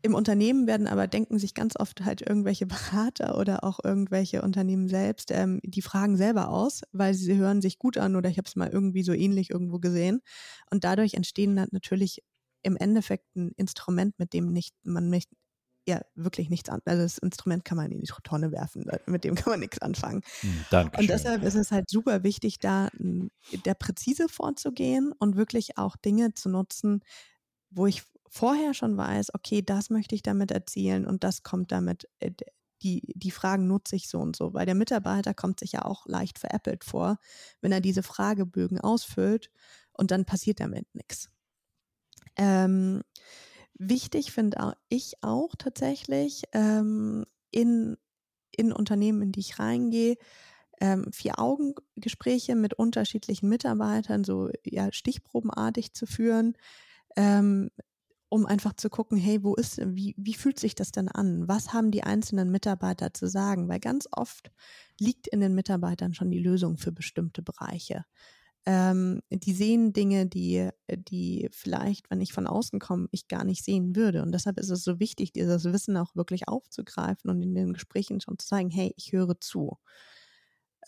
[0.03, 4.89] im Unternehmen werden aber, denken sich ganz oft halt irgendwelche Berater oder auch irgendwelche Unternehmen
[4.89, 8.49] selbst ähm, die Fragen selber aus, weil sie hören sich gut an oder ich habe
[8.49, 10.21] es mal irgendwie so ähnlich irgendwo gesehen.
[10.71, 12.23] Und dadurch entstehen dann natürlich
[12.63, 15.31] im Endeffekt ein Instrument, mit dem nicht, man nicht,
[15.91, 16.81] ja wirklich nichts an.
[16.85, 20.23] Also das Instrument kann man in die Tonne werfen, mit dem kann man nichts anfangen.
[20.41, 21.01] Hm, Dankeschön.
[21.03, 26.35] Und deshalb ist es halt super wichtig, da der präzise vorzugehen und wirklich auch Dinge
[26.35, 27.03] zu nutzen,
[27.71, 32.09] wo ich vorher schon weiß, okay, das möchte ich damit erzielen und das kommt damit,
[32.21, 32.31] äh,
[32.83, 36.07] die, die Fragen nutze ich so und so, weil der Mitarbeiter kommt sich ja auch
[36.07, 37.19] leicht veräppelt vor,
[37.61, 39.51] wenn er diese Fragebögen ausfüllt
[39.93, 41.29] und dann passiert damit nichts.
[42.37, 43.03] Ähm,
[43.81, 47.97] wichtig finde ich auch tatsächlich ähm, in,
[48.55, 50.17] in Unternehmen, in die ich reingehe,
[50.81, 56.57] ähm, Vier-Augen-Gespräche mit unterschiedlichen Mitarbeitern, so ja, stichprobenartig zu führen,
[57.17, 57.71] ähm,
[58.29, 61.49] um einfach zu gucken, hey, wo ist, wie, wie fühlt sich das denn an?
[61.49, 63.69] Was haben die einzelnen Mitarbeiter zu sagen?
[63.69, 64.53] Weil ganz oft
[64.99, 68.05] liegt in den Mitarbeitern schon die Lösung für bestimmte Bereiche.
[68.71, 73.65] Ähm, die sehen Dinge, die, die vielleicht, wenn ich von außen komme, ich gar nicht
[73.65, 74.23] sehen würde.
[74.23, 78.21] Und deshalb ist es so wichtig, dieses Wissen auch wirklich aufzugreifen und in den Gesprächen
[78.21, 79.79] schon zu zeigen, hey, ich höre zu.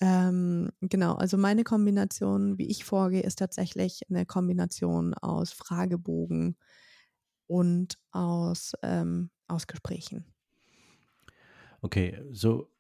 [0.01, 6.57] Ähm, genau, also meine Kombination, wie ich vorgehe, ist tatsächlich eine Kombination aus Fragebogen,
[7.53, 10.25] und aus, ähm, aus Gesprächen.
[11.83, 12.72] Okay, so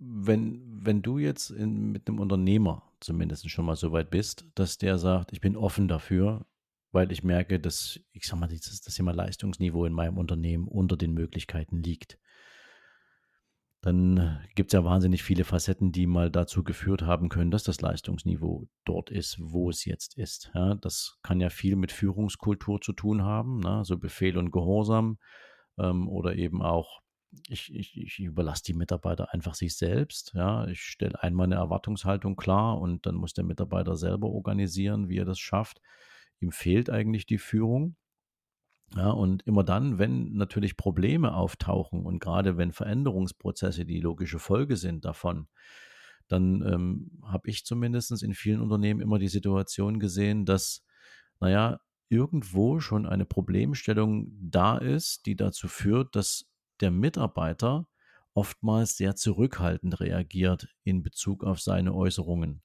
[0.00, 4.78] wenn, wenn du jetzt in, mit einem Unternehmer zumindest schon mal so weit bist, dass
[4.78, 6.46] der sagt, ich bin offen dafür,
[6.92, 10.96] weil ich merke, dass, ich sag mal, das, das Thema Leistungsniveau in meinem Unternehmen unter
[10.96, 12.18] den Möglichkeiten liegt
[13.82, 17.80] dann gibt es ja wahnsinnig viele Facetten, die mal dazu geführt haben können, dass das
[17.80, 20.50] Leistungsniveau dort ist, wo es jetzt ist.
[20.54, 23.82] Ja, das kann ja viel mit Führungskultur zu tun haben, ne?
[23.84, 25.18] so Befehl und Gehorsam
[25.78, 26.99] ähm, oder eben auch,
[27.48, 30.32] ich, ich, ich überlasse die Mitarbeiter einfach sich selbst.
[30.34, 35.18] Ja, ich stelle einmal eine Erwartungshaltung klar und dann muss der Mitarbeiter selber organisieren, wie
[35.18, 35.80] er das schafft.
[36.40, 37.96] Ihm fehlt eigentlich die Führung.
[38.96, 44.76] Ja, und immer dann, wenn natürlich Probleme auftauchen und gerade wenn Veränderungsprozesse die logische Folge
[44.76, 45.46] sind davon,
[46.26, 50.84] dann ähm, habe ich zumindest in vielen Unternehmen immer die Situation gesehen, dass,
[51.38, 56.49] naja, irgendwo schon eine Problemstellung da ist, die dazu führt, dass
[56.80, 57.86] der Mitarbeiter
[58.34, 62.62] oftmals sehr zurückhaltend reagiert in Bezug auf seine Äußerungen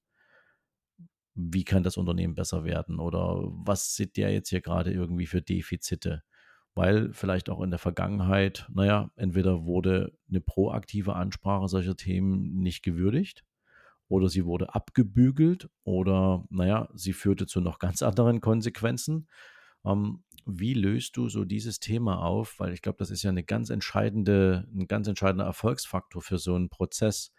[1.36, 5.42] wie kann das Unternehmen besser werden oder was sieht der jetzt hier gerade irgendwie für
[5.42, 6.24] Defizite?
[6.74, 12.84] Weil vielleicht auch in der Vergangenheit, naja, entweder wurde eine proaktive Ansprache solcher Themen nicht
[12.84, 13.44] gewürdigt
[14.08, 19.28] oder sie wurde abgebügelt oder, naja, sie führte zu noch ganz anderen Konsequenzen.
[19.86, 22.60] Ähm, wie löst du so dieses Thema auf?
[22.60, 26.56] Weil ich glaube, das ist ja eine ganz entscheidende, ein ganz entscheidender Erfolgsfaktor für so
[26.56, 27.32] einen Prozess,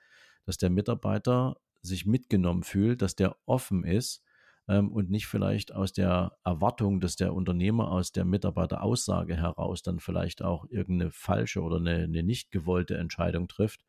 [0.44, 4.22] dass der Mitarbeiter sich mitgenommen fühlt, dass der offen ist
[4.68, 10.00] ähm, und nicht vielleicht aus der Erwartung, dass der Unternehmer aus der Mitarbeiteraussage heraus dann
[10.00, 13.84] vielleicht auch irgendeine falsche oder eine, eine nicht gewollte Entscheidung trifft,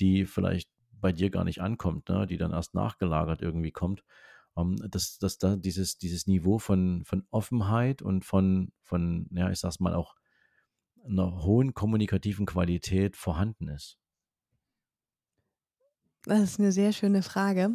[0.00, 2.26] die vielleicht bei dir gar nicht ankommt, ne?
[2.26, 4.02] die dann erst nachgelagert irgendwie kommt.
[4.56, 9.60] Ähm, dass, dass da dieses, dieses Niveau von, von Offenheit und von, von, ja, ich
[9.60, 10.16] sag's mal auch,
[11.04, 13.98] einer hohen kommunikativen Qualität vorhanden ist.
[16.24, 17.70] Das ist eine sehr schöne Frage,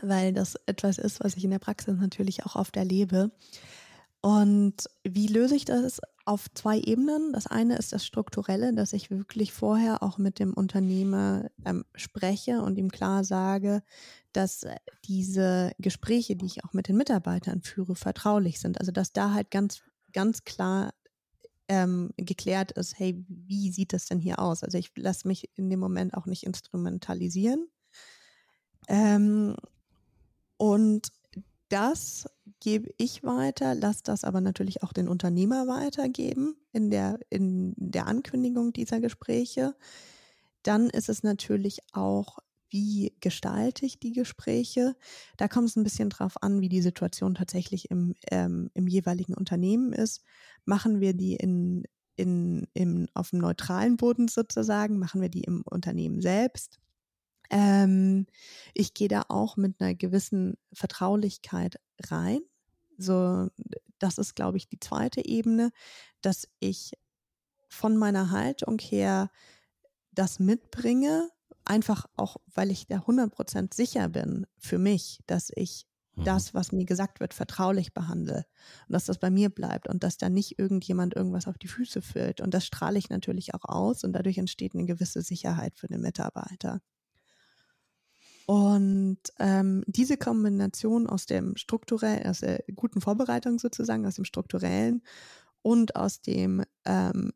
[0.00, 3.30] weil das etwas ist, was ich in der Praxis natürlich auch oft erlebe.
[4.20, 6.00] Und wie löse ich das?
[6.24, 7.32] Auf zwei Ebenen.
[7.32, 12.62] Das eine ist das Strukturelle, dass ich wirklich vorher auch mit dem Unternehmer ähm, spreche
[12.62, 13.82] und ihm klar sage,
[14.32, 14.66] dass
[15.04, 18.80] diese Gespräche, die ich auch mit den Mitarbeitern führe, vertraulich sind.
[18.80, 20.92] Also dass da halt ganz, ganz klar
[21.68, 24.62] ähm, geklärt ist, hey, wie sieht das denn hier aus?
[24.62, 27.68] Also ich lasse mich in dem Moment auch nicht instrumentalisieren.
[28.88, 29.56] Ähm,
[30.56, 31.08] und
[31.68, 32.26] das
[32.66, 38.08] gebe ich weiter, lasse das aber natürlich auch den Unternehmer weitergeben in der, in der
[38.08, 39.76] Ankündigung dieser Gespräche.
[40.64, 44.96] Dann ist es natürlich auch, wie gestalte ich die Gespräche?
[45.36, 49.34] Da kommt es ein bisschen drauf an, wie die Situation tatsächlich im, ähm, im jeweiligen
[49.34, 50.24] Unternehmen ist
[50.64, 51.84] machen wir die in,
[52.16, 56.80] in, in, auf dem neutralen Boden sozusagen, machen wir die im Unternehmen selbst.
[57.48, 58.26] Ähm,
[58.74, 61.78] ich gehe da auch mit einer gewissen Vertraulichkeit
[62.10, 62.40] rein.
[62.98, 63.48] So,
[63.98, 65.70] das ist, glaube ich, die zweite Ebene,
[66.22, 66.92] dass ich
[67.68, 69.30] von meiner Haltung her
[70.12, 71.30] das mitbringe,
[71.64, 76.24] einfach auch, weil ich da 100% sicher bin für mich, dass ich Mhm.
[76.24, 78.46] das, was mir gesagt wird, vertraulich behandle
[78.88, 82.02] und dass das bei mir bleibt und dass da nicht irgendjemand irgendwas auf die Füße
[82.02, 82.40] füllt.
[82.40, 86.00] Und das strahle ich natürlich auch aus und dadurch entsteht eine gewisse Sicherheit für den
[86.00, 86.80] Mitarbeiter.
[88.46, 95.02] Und ähm, diese Kombination aus dem strukturellen, aus der guten Vorbereitung sozusagen, aus dem strukturellen
[95.62, 97.32] und aus dem ähm,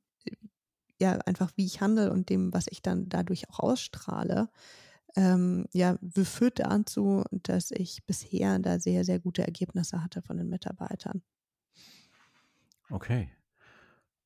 [1.01, 4.51] ja einfach wie ich handle und dem, was ich dann dadurch auch ausstrahle,
[5.17, 10.49] ähm, ja, führt dazu, dass ich bisher da sehr, sehr gute Ergebnisse hatte von den
[10.49, 11.23] Mitarbeitern.
[12.91, 13.31] Okay.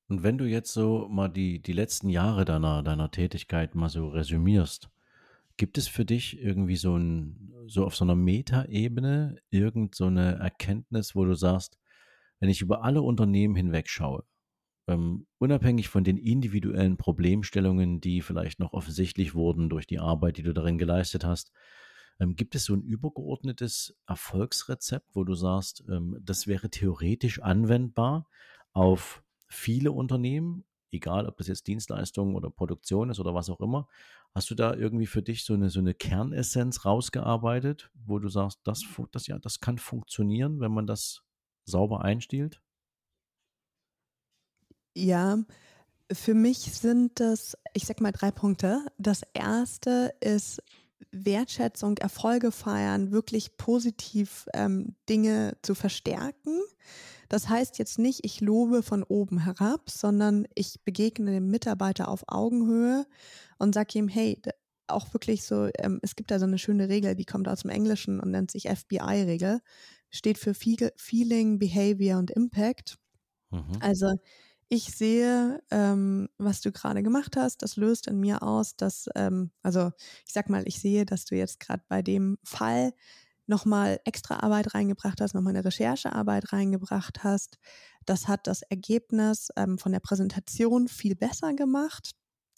[0.08, 4.08] Und wenn du jetzt so mal die, die letzten Jahre deiner, deiner Tätigkeit mal so
[4.08, 4.90] resümierst,
[5.56, 10.36] gibt es für dich irgendwie so ein, so auf so einer Metaebene irgend so eine
[10.36, 11.78] Erkenntnis, wo du sagst,
[12.40, 14.24] wenn ich über alle Unternehmen hinweg schaue,
[14.86, 20.42] ähm, unabhängig von den individuellen Problemstellungen, die vielleicht noch offensichtlich wurden durch die Arbeit, die
[20.42, 21.52] du darin geleistet hast,
[22.20, 28.28] ähm, gibt es so ein übergeordnetes Erfolgsrezept, wo du sagst, ähm, das wäre theoretisch anwendbar,
[28.72, 33.88] auf viele Unternehmen, egal ob das jetzt Dienstleistungen oder Produktion ist oder was auch immer.
[34.34, 38.58] Hast du da irgendwie für dich so eine, so eine Kernessenz rausgearbeitet, wo du sagst,
[38.64, 41.22] das, das, ja, das kann funktionieren, wenn man das
[41.64, 42.60] sauber einstiehlt?
[44.96, 45.38] Ja,
[46.12, 48.84] für mich sind das, ich sag mal, drei Punkte.
[48.98, 50.60] Das erste ist
[51.12, 56.60] Wertschätzung, Erfolge feiern, wirklich positiv ähm, Dinge zu verstärken.
[57.28, 62.24] Das heißt jetzt nicht, ich lobe von oben herab, sondern ich begegne dem Mitarbeiter auf
[62.26, 63.06] Augenhöhe
[63.64, 64.40] und sage ihm, hey,
[64.86, 67.70] auch wirklich so, ähm, es gibt da so eine schöne Regel, die kommt aus dem
[67.70, 69.60] Englischen und nennt sich FBI-Regel,
[70.10, 72.98] steht für Feeling, Behavior und Impact.
[73.50, 73.78] Mhm.
[73.80, 74.14] Also
[74.68, 79.50] ich sehe, ähm, was du gerade gemacht hast, das löst in mir aus, dass, ähm,
[79.62, 79.90] also
[80.26, 82.92] ich sag mal, ich sehe, dass du jetzt gerade bei dem Fall
[83.46, 87.58] nochmal extra Arbeit reingebracht hast, nochmal eine Recherchearbeit reingebracht hast.
[88.06, 92.12] Das hat das Ergebnis ähm, von der Präsentation viel besser gemacht.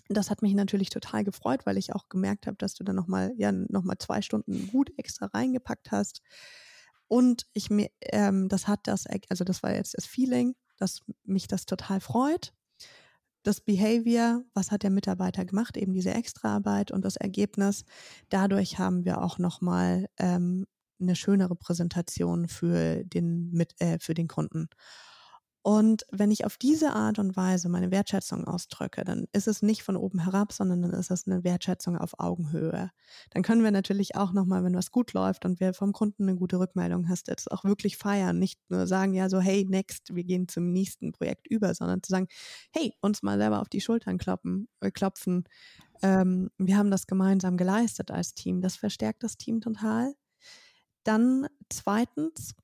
[0.09, 3.33] Das hat mich natürlich total gefreut, weil ich auch gemerkt habe, dass du dann nochmal,
[3.37, 6.23] ja, nochmal zwei Stunden gut extra reingepackt hast.
[7.09, 11.49] Und ich mir, ähm, das hat das, also das war jetzt das Feeling, dass mich
[11.49, 12.53] das total freut.
[13.43, 17.85] Das Behavior, was hat der Mitarbeiter gemacht, eben diese Extraarbeit und das Ergebnis.
[18.29, 20.67] Dadurch haben wir auch nochmal ähm,
[21.01, 24.69] eine schönere Präsentation für den, mit, äh, für den Kunden.
[25.67, 29.83] Und wenn ich auf diese Art und Weise meine Wertschätzung ausdrücke, dann ist es nicht
[29.83, 32.93] von oben herab, sondern dann ist es eine Wertschätzung auf Augenhöhe.
[33.31, 36.37] Dann können wir natürlich auch nochmal, wenn was gut läuft und wir vom Kunden eine
[36.37, 38.39] gute Rückmeldung hast, das auch wirklich feiern.
[38.39, 42.13] Nicht nur sagen, ja, so, hey, next, wir gehen zum nächsten Projekt über, sondern zu
[42.13, 42.29] sagen,
[42.71, 45.49] hey, uns mal selber auf die Schultern kloppen, äh, klopfen.
[46.01, 48.61] Ähm, wir haben das gemeinsam geleistet als Team.
[48.61, 50.15] Das verstärkt das Team total.
[51.03, 52.55] Dann zweitens,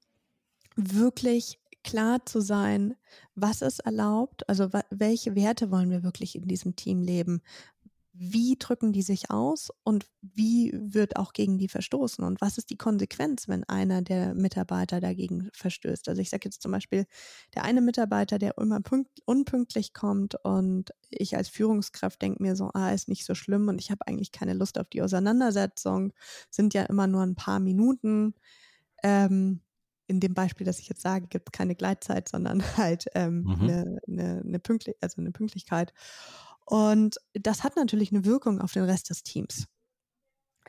[0.77, 2.95] wirklich klar zu sein,
[3.35, 7.43] was ist erlaubt, also welche Werte wollen wir wirklich in diesem Team leben,
[8.15, 12.69] wie drücken die sich aus und wie wird auch gegen die verstoßen und was ist
[12.69, 16.09] die Konsequenz, wenn einer der Mitarbeiter dagegen verstößt.
[16.09, 17.07] Also ich sage jetzt zum Beispiel,
[17.55, 18.81] der eine Mitarbeiter, der immer
[19.25, 23.81] unpünktlich kommt und ich als Führungskraft denke mir so, ah, ist nicht so schlimm und
[23.81, 26.13] ich habe eigentlich keine Lust auf die Auseinandersetzung,
[26.51, 28.35] sind ja immer nur ein paar Minuten.
[29.03, 29.63] Ähm,
[30.13, 33.61] in dem Beispiel, das ich jetzt sage, gibt es keine Gleitzeit, sondern halt ähm, mhm.
[33.61, 35.95] eine, eine, eine, Pünktlich also eine Pünktlichkeit.
[36.67, 39.67] Und das hat natürlich eine Wirkung auf den Rest des Teams.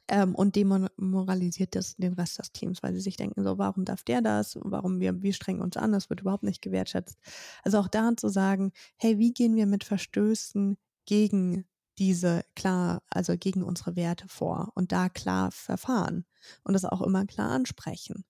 [0.07, 4.03] Ähm, und demoralisiert das den Rest des Teams, weil sie sich denken, so, warum darf
[4.03, 4.57] der das?
[4.61, 7.17] Warum wir, wir strengen uns an, das wird überhaupt nicht gewertschätzt.
[7.63, 11.65] Also auch da zu sagen, hey, wie gehen wir mit Verstößen gegen
[11.99, 16.25] diese klar, also gegen unsere Werte vor und da klar verfahren
[16.63, 18.25] und das auch immer klar ansprechen.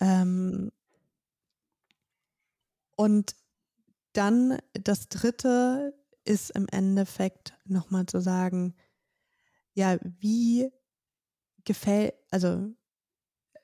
[0.00, 0.72] Ähm,
[2.96, 3.34] und
[4.12, 8.74] dann das dritte ist im Endeffekt nochmal zu sagen,
[9.74, 10.70] ja, wie
[11.64, 12.68] gefällt, also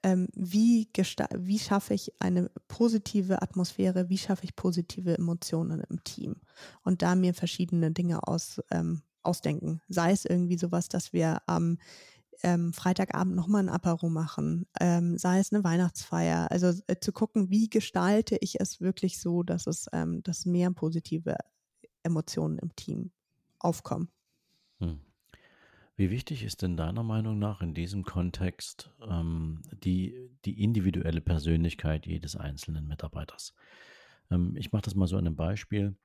[0.03, 6.37] ähm, wie, wie schaffe ich eine positive Atmosphäre, wie schaffe ich positive Emotionen im Team
[6.83, 9.81] und da mir verschiedene Dinge aus, ähm, ausdenken.
[9.89, 11.79] Sei es irgendwie sowas, dass wir am ähm,
[12.43, 16.51] ähm, Freitagabend nochmal ein Apero machen, ähm, sei es eine Weihnachtsfeier.
[16.51, 20.71] Also äh, zu gucken, wie gestalte ich es wirklich so, dass es, ähm, dass mehr
[20.71, 21.37] positive
[22.03, 23.11] Emotionen im Team
[23.59, 24.09] aufkommen.
[24.79, 25.01] Hm.
[25.97, 32.07] Wie wichtig ist denn deiner Meinung nach in diesem Kontext ähm, die, die individuelle Persönlichkeit
[32.07, 33.55] jedes einzelnen Mitarbeiters?
[34.31, 35.97] Ähm, ich mache das mal so an einem Beispiel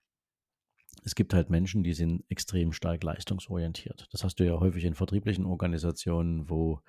[1.03, 4.07] es gibt halt Menschen, die sind extrem stark leistungsorientiert.
[4.11, 6.81] Das hast du ja häufig in vertrieblichen Organisationen, wo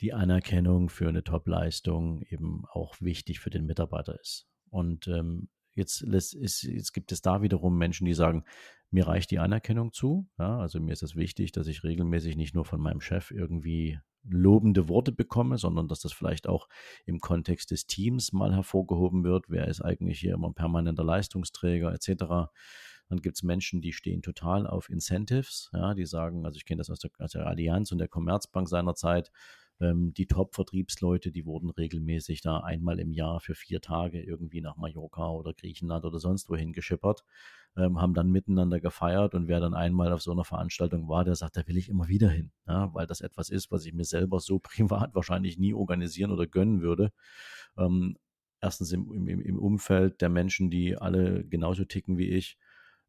[0.00, 4.46] die Anerkennung für eine Top-Leistung eben auch wichtig für den Mitarbeiter ist.
[4.70, 8.44] Und ähm, jetzt, ist, jetzt gibt es da wiederum Menschen, die sagen,
[8.90, 10.28] mir reicht die Anerkennung zu.
[10.38, 13.98] Ja, also mir ist es wichtig, dass ich regelmäßig nicht nur von meinem Chef irgendwie
[14.28, 16.68] lobende Worte bekomme, sondern dass das vielleicht auch
[17.06, 19.46] im Kontext des Teams mal hervorgehoben wird.
[19.48, 22.50] Wer ist eigentlich hier immer permanenter Leistungsträger etc.
[23.10, 26.78] Dann gibt es Menschen, die stehen total auf Incentives, ja, die sagen, also ich kenne
[26.78, 29.32] das aus der, aus der Allianz und der Commerzbank seinerzeit,
[29.80, 34.76] ähm, die Top-Vertriebsleute, die wurden regelmäßig da einmal im Jahr für vier Tage irgendwie nach
[34.76, 37.24] Mallorca oder Griechenland oder sonst wohin geschippert,
[37.76, 41.34] ähm, haben dann miteinander gefeiert und wer dann einmal auf so einer Veranstaltung war, der
[41.34, 44.04] sagt, da will ich immer wieder hin, ja, weil das etwas ist, was ich mir
[44.04, 47.12] selber so privat wahrscheinlich nie organisieren oder gönnen würde.
[47.76, 48.16] Ähm,
[48.60, 52.58] erstens im, im, im Umfeld der Menschen, die alle genauso ticken wie ich,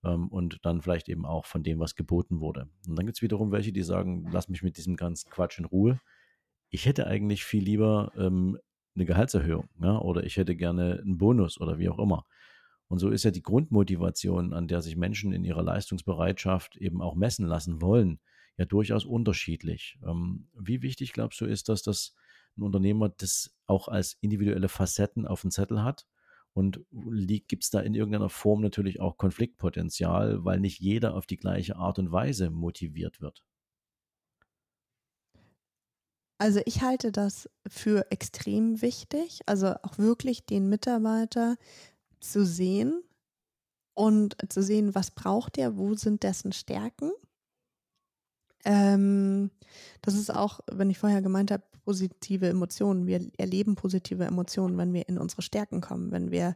[0.04, 2.70] ähm, und dann vielleicht eben auch von dem, was geboten wurde.
[2.88, 5.66] Und dann gibt es wiederum welche, die sagen, lass mich mit diesem ganzen Quatsch in
[5.66, 6.00] Ruhe.
[6.70, 8.58] Ich hätte eigentlich viel lieber ähm,
[8.96, 12.26] eine Gehaltserhöhung ja, oder ich hätte gerne einen Bonus oder wie auch immer.
[12.88, 17.16] Und so ist ja die Grundmotivation, an der sich Menschen in ihrer Leistungsbereitschaft eben auch
[17.16, 18.20] messen lassen wollen,
[18.58, 19.98] ja durchaus unterschiedlich.
[20.06, 22.16] Ähm, wie wichtig, glaubst du, ist das, dass
[22.58, 26.06] ein Unternehmer das auch als individuelle Facetten auf dem Zettel hat?
[26.54, 31.38] Und gibt es da in irgendeiner Form natürlich auch Konfliktpotenzial, weil nicht jeder auf die
[31.38, 33.44] gleiche Art und Weise motiviert wird?
[36.38, 41.56] Also ich halte das für extrem wichtig, also auch wirklich den Mitarbeiter
[42.20, 43.04] zu sehen
[43.94, 47.12] und zu sehen, was braucht er, wo sind dessen Stärken.
[48.66, 49.52] Ähm,
[50.02, 53.08] das ist auch, wenn ich vorher gemeint habe, positive Emotionen.
[53.08, 56.56] Wir erleben positive Emotionen, wenn wir in unsere Stärken kommen, wenn wir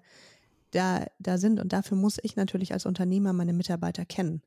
[0.72, 1.60] da, da sind.
[1.60, 4.42] Und dafür muss ich natürlich als Unternehmer meine Mitarbeiter kennen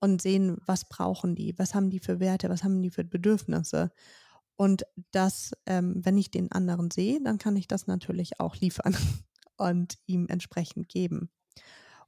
[0.00, 3.92] und sehen, was brauchen die, was haben die für Werte, was haben die für Bedürfnisse.
[4.56, 4.82] Und
[5.12, 8.96] das, ähm, wenn ich den anderen sehe, dann kann ich das natürlich auch liefern
[9.56, 11.30] und ihm entsprechend geben.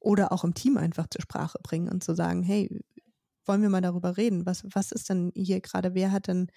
[0.00, 2.84] Oder auch im Team einfach zur Sprache bringen und zu sagen, hey,
[3.44, 4.46] wollen wir mal darüber reden?
[4.46, 6.48] Was, was ist denn hier gerade, wer hat denn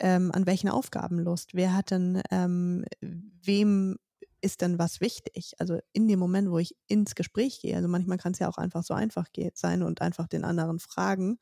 [0.00, 1.54] ähm, an welchen Aufgaben Lust?
[1.54, 3.96] Wer hat denn, ähm, wem
[4.40, 5.54] ist denn was wichtig?
[5.58, 8.58] Also in dem Moment, wo ich ins Gespräch gehe, also manchmal kann es ja auch
[8.58, 11.38] einfach so einfach sein und einfach den anderen fragen,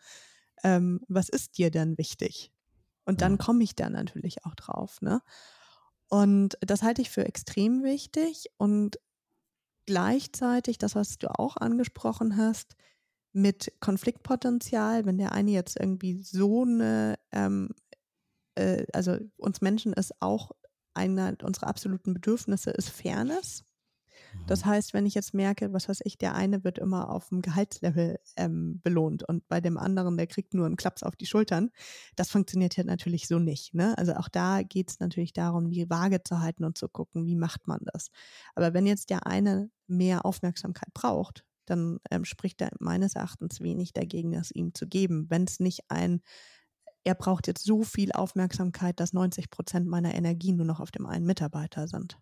[0.63, 2.53] ähm, was ist dir denn wichtig?
[3.05, 5.01] Und dann komme ich da natürlich auch drauf.
[5.03, 5.21] Ne?
[6.09, 8.47] Und das halte ich für extrem wichtig.
[8.59, 8.99] Und
[9.87, 12.77] gleichzeitig, das, was du auch angesprochen hast,
[13.33, 17.71] mit Konfliktpotenzial, wenn der eine jetzt irgendwie so eine, ähm,
[18.55, 20.53] äh, also uns Menschen ist auch
[20.95, 23.65] einer unserer absoluten Bedürfnisse ist Fairness.
[24.47, 24.71] Das mhm.
[24.71, 28.19] heißt, wenn ich jetzt merke, was weiß ich, der eine wird immer auf dem Gehaltslevel
[28.37, 31.71] ähm, belohnt und bei dem anderen, der kriegt nur einen Klaps auf die Schultern,
[32.17, 33.75] das funktioniert ja natürlich so nicht.
[33.75, 33.97] Ne?
[33.99, 37.37] Also auch da geht es natürlich darum, die Waage zu halten und zu gucken, wie
[37.37, 38.09] macht man das.
[38.55, 43.93] Aber wenn jetzt der eine mehr Aufmerksamkeit braucht, dann ähm, spricht da meines Erachtens wenig
[43.93, 46.21] dagegen, das ihm zu geben, wenn es nicht ein
[47.05, 51.05] er braucht jetzt so viel Aufmerksamkeit, dass 90 Prozent meiner Energie nur noch auf dem
[51.05, 52.17] einen Mitarbeiter sind.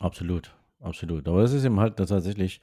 [0.00, 1.28] Absolut absolut.
[1.28, 2.60] Aber das ist eben halt tatsächlich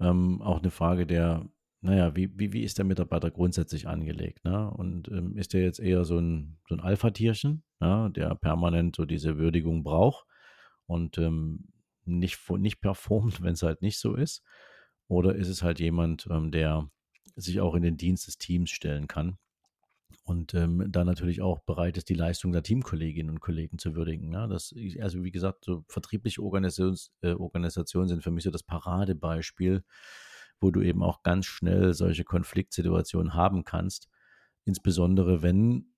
[0.00, 1.48] ähm, auch eine Frage der,
[1.80, 4.44] naja, wie, wie, wie ist der Mitarbeiter grundsätzlich angelegt?
[4.44, 4.70] Ne?
[4.70, 9.04] Und ähm, ist der jetzt eher so ein, so ein Alpha-Tierchen, ja, der permanent so
[9.04, 10.26] diese Würdigung braucht
[10.86, 11.68] und ähm,
[12.04, 14.42] nicht, nicht performt, wenn es halt nicht so ist?
[15.08, 16.90] Oder ist es halt jemand, ähm, der
[17.36, 19.38] sich auch in den Dienst des Teams stellen kann
[20.24, 24.32] und ähm, dann natürlich auch bereit ist, die Leistung der Teamkolleginnen und Kollegen zu würdigen.
[24.32, 28.62] Ja, das, also wie gesagt, so vertriebliche Organisations, äh, Organisationen sind für mich so das
[28.62, 29.84] Paradebeispiel,
[30.60, 34.08] wo du eben auch ganz schnell solche Konfliktsituationen haben kannst.
[34.64, 35.94] Insbesondere wenn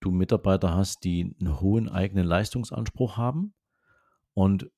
[0.00, 3.54] du Mitarbeiter hast, die einen hohen eigenen Leistungsanspruch haben
[4.34, 4.70] und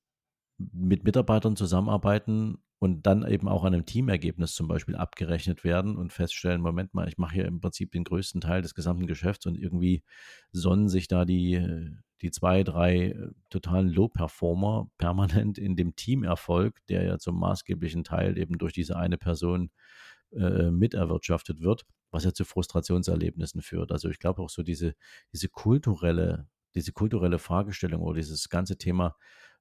[0.57, 6.11] mit Mitarbeitern zusammenarbeiten, und dann eben auch an einem Teamergebnis zum Beispiel abgerechnet werden und
[6.11, 9.55] feststellen, Moment mal, ich mache hier im Prinzip den größten Teil des gesamten Geschäfts und
[9.55, 10.03] irgendwie
[10.51, 11.63] sonnen sich da die,
[12.21, 18.35] die zwei, drei äh, totalen Low-Performer permanent in dem Teamerfolg, der ja zum maßgeblichen Teil
[18.35, 19.69] eben durch diese eine Person
[20.31, 23.91] äh, miterwirtschaftet wird, was ja zu Frustrationserlebnissen führt.
[23.91, 24.95] Also ich glaube auch so diese,
[25.31, 29.15] diese kulturelle, diese kulturelle Fragestellung oder dieses ganze Thema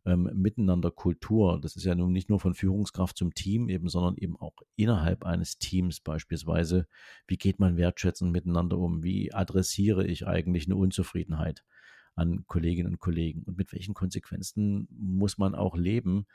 [0.06, 1.60] ähm, Miteinander Kultur.
[1.60, 5.24] Das ist ja nun nicht nur von Führungskraft zum Team eben, sondern eben auch innerhalb
[5.24, 6.86] eines Teams beispielsweise.
[7.26, 9.02] Wie geht man wertschätzend miteinander um?
[9.02, 11.64] Wie adressiere ich eigentlich eine Unzufriedenheit
[12.14, 13.42] an Kolleginnen und Kollegen?
[13.42, 16.26] Und mit welchen Konsequenzen muss man auch leben,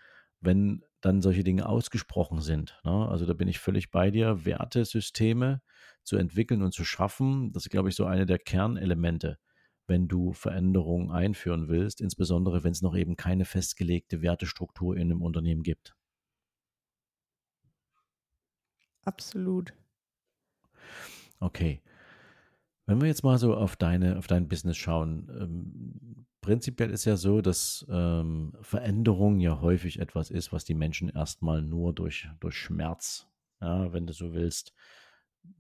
[0.42, 2.80] wenn dann solche Dinge ausgesprochen sind?
[2.84, 3.08] Ne?
[3.10, 4.46] Also da bin ich völlig bei dir.
[4.46, 5.62] Wertesysteme
[6.04, 9.40] zu entwickeln und zu schaffen, das ist, glaube ich, so eine der Kernelemente
[9.88, 15.22] wenn du Veränderungen einführen willst, insbesondere wenn es noch eben keine festgelegte Wertestruktur in einem
[15.22, 15.96] Unternehmen gibt.
[19.04, 19.74] Absolut.
[21.40, 21.82] Okay.
[22.88, 27.18] Wenn wir jetzt mal so auf deine, auf dein Business schauen, ähm, prinzipiell ist ja
[27.18, 32.56] so, dass ähm, Veränderung ja häufig etwas ist, was die Menschen erstmal nur durch, durch
[32.56, 33.28] Schmerz,
[33.60, 34.74] ja, wenn du so willst,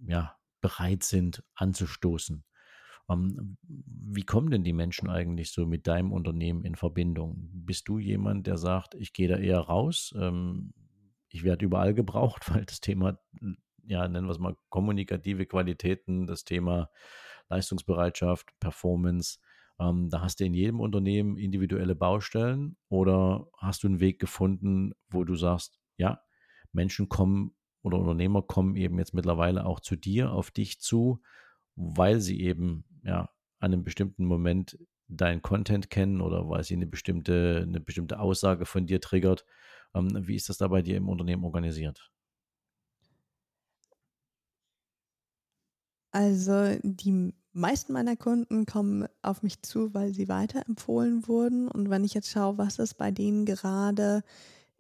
[0.05, 2.43] ja, bereit sind anzustoßen.
[3.09, 7.49] Ähm, wie kommen denn die Menschen eigentlich so mit deinem Unternehmen in Verbindung?
[7.53, 10.73] Bist du jemand, der sagt, ich gehe da eher raus, ähm,
[11.29, 13.19] ich werde überall gebraucht, weil das Thema,
[13.83, 16.89] ja, nennen wir es mal kommunikative Qualitäten, das Thema
[17.49, 19.39] Leistungsbereitschaft, Performance,
[19.79, 24.93] ähm, da hast du in jedem Unternehmen individuelle Baustellen oder hast du einen Weg gefunden,
[25.09, 26.21] wo du sagst, ja,
[26.71, 31.21] Menschen kommen oder Unternehmer kommen eben jetzt mittlerweile auch zu dir, auf dich zu,
[31.75, 33.29] weil sie eben ja
[33.59, 34.77] an einem bestimmten Moment
[35.07, 39.45] deinen Content kennen oder weil sie eine bestimmte, eine bestimmte Aussage von dir triggert
[39.95, 42.11] Ähm, wie ist das da bei dir im Unternehmen organisiert?
[46.11, 51.67] Also die meisten meiner Kunden kommen auf mich zu, weil sie weiterempfohlen wurden.
[51.67, 54.23] Und wenn ich jetzt schaue, was ist bei denen gerade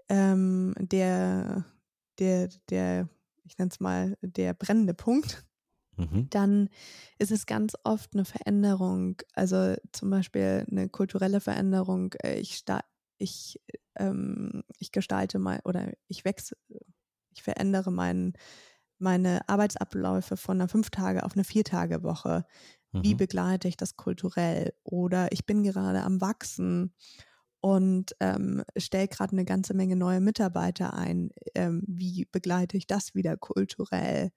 [0.09, 1.65] ähm, der,
[2.19, 3.09] der, der,
[3.45, 5.44] ich nenne es mal, der brennende Punkt,
[5.97, 6.27] mhm.
[6.29, 6.69] dann
[7.17, 12.13] ist es ganz oft eine Veränderung, also zum Beispiel eine kulturelle Veränderung.
[12.23, 12.63] Äh, ich,
[13.17, 13.59] ich,
[13.95, 16.57] ähm, ich gestalte mal oder ich wechsle,
[17.31, 18.33] ich verändere meinen
[18.97, 22.45] meine Arbeitsabläufe von einer fünf Tage auf eine vier Tage Woche.
[22.91, 23.17] Wie mhm.
[23.17, 24.73] begleite ich das kulturell?
[24.83, 26.93] Oder ich bin gerade am Wachsen
[27.59, 31.31] und ähm, stelle gerade eine ganze Menge neue Mitarbeiter ein.
[31.55, 34.31] Ähm, wie begleite ich das wieder kulturell?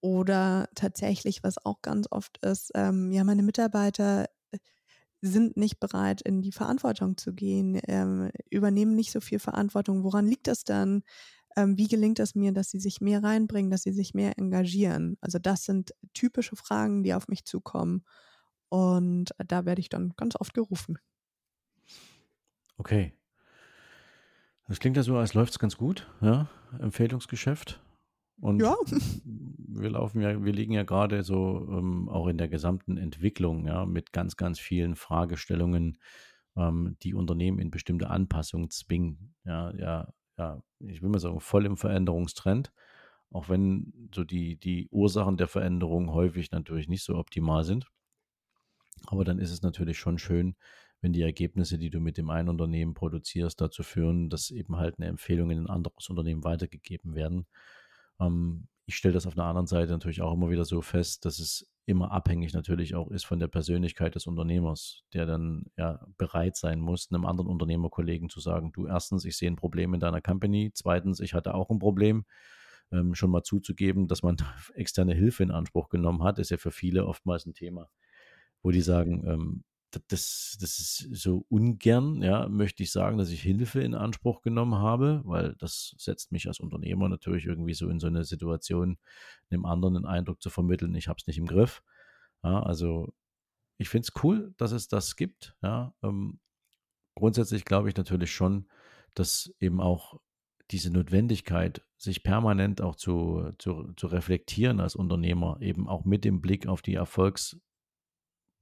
[0.00, 4.58] Oder tatsächlich, was auch ganz oft ist, ähm, ja, meine Mitarbeiter äh,
[5.20, 10.04] sind nicht bereit, in die Verantwortung zu gehen, ähm, übernehmen nicht so viel Verantwortung.
[10.04, 11.02] Woran liegt das dann?
[11.58, 15.16] ähm, wie gelingt es mir, dass sie sich mehr reinbringen, dass sie sich mehr engagieren?
[15.20, 18.04] Also das sind typische Fragen, die auf mich zukommen.
[18.68, 20.98] Und da werde ich dann ganz oft gerufen.
[22.76, 23.12] Okay.
[24.68, 26.48] Das klingt ja so, als läuft es ganz gut, ja?
[26.78, 27.80] Empfehlungsgeschäft.
[28.40, 28.76] Und ja.
[29.80, 33.86] Wir laufen ja, wir liegen ja gerade so ähm, auch in der gesamten Entwicklung, ja,
[33.86, 35.98] mit ganz, ganz vielen Fragestellungen,
[36.56, 39.34] ähm, die Unternehmen in bestimmte Anpassungen zwingen.
[39.44, 42.72] Ja, ja, ja, ich will mal sagen, voll im Veränderungstrend.
[43.30, 47.86] Auch wenn so die, die Ursachen der Veränderung häufig natürlich nicht so optimal sind.
[49.06, 50.56] Aber dann ist es natürlich schon schön,
[51.00, 54.98] wenn die Ergebnisse, die du mit dem einen Unternehmen produzierst, dazu führen, dass eben halt
[54.98, 57.46] eine Empfehlung in ein anderes Unternehmen weitergegeben werden.
[58.20, 61.38] Ähm, ich stelle das auf der anderen Seite natürlich auch immer wieder so fest, dass
[61.38, 66.56] es immer abhängig natürlich auch ist von der Persönlichkeit des Unternehmers, der dann ja bereit
[66.56, 70.22] sein muss, einem anderen Unternehmerkollegen zu sagen, du erstens, ich sehe ein Problem in deiner
[70.22, 72.24] Company, zweitens, ich hatte auch ein Problem,
[72.90, 74.36] ähm, schon mal zuzugeben, dass man
[74.74, 77.90] externe Hilfe in Anspruch genommen hat, ist ja für viele oftmals ein Thema,
[78.62, 83.42] wo die sagen, ähm, das, das ist so ungern, ja, möchte ich sagen, dass ich
[83.42, 87.98] Hilfe in Anspruch genommen habe, weil das setzt mich als Unternehmer natürlich irgendwie so in
[87.98, 88.98] so eine Situation,
[89.50, 91.82] einem anderen den Eindruck zu vermitteln, ich habe es nicht im Griff.
[92.42, 93.14] Ja, also
[93.78, 95.56] ich finde es cool, dass es das gibt.
[95.62, 96.38] Ja, ähm,
[97.14, 98.68] grundsätzlich glaube ich natürlich schon,
[99.14, 100.20] dass eben auch
[100.70, 106.40] diese Notwendigkeit, sich permanent auch zu, zu, zu reflektieren als Unternehmer, eben auch mit dem
[106.40, 107.58] Blick auf die Erfolgs-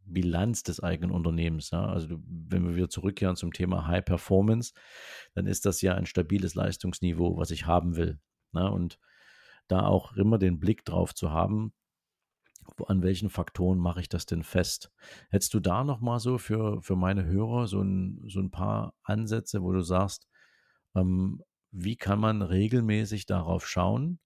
[0.07, 1.71] Bilanz des eigenen Unternehmens.
[1.71, 1.87] Ja?
[1.87, 4.73] Also wenn wir wieder zurückkehren zum Thema High Performance,
[5.35, 8.19] dann ist das ja ein stabiles Leistungsniveau, was ich haben will.
[8.53, 8.69] Ja?
[8.69, 8.99] Und
[9.69, 11.73] da auch immer den Blick drauf zu haben,
[12.87, 14.93] an welchen Faktoren mache ich das denn fest?
[15.31, 19.63] Hättest du da nochmal so für, für meine Hörer so ein, so ein paar Ansätze,
[19.63, 20.27] wo du sagst,
[20.95, 24.19] ähm, wie kann man regelmäßig darauf schauen,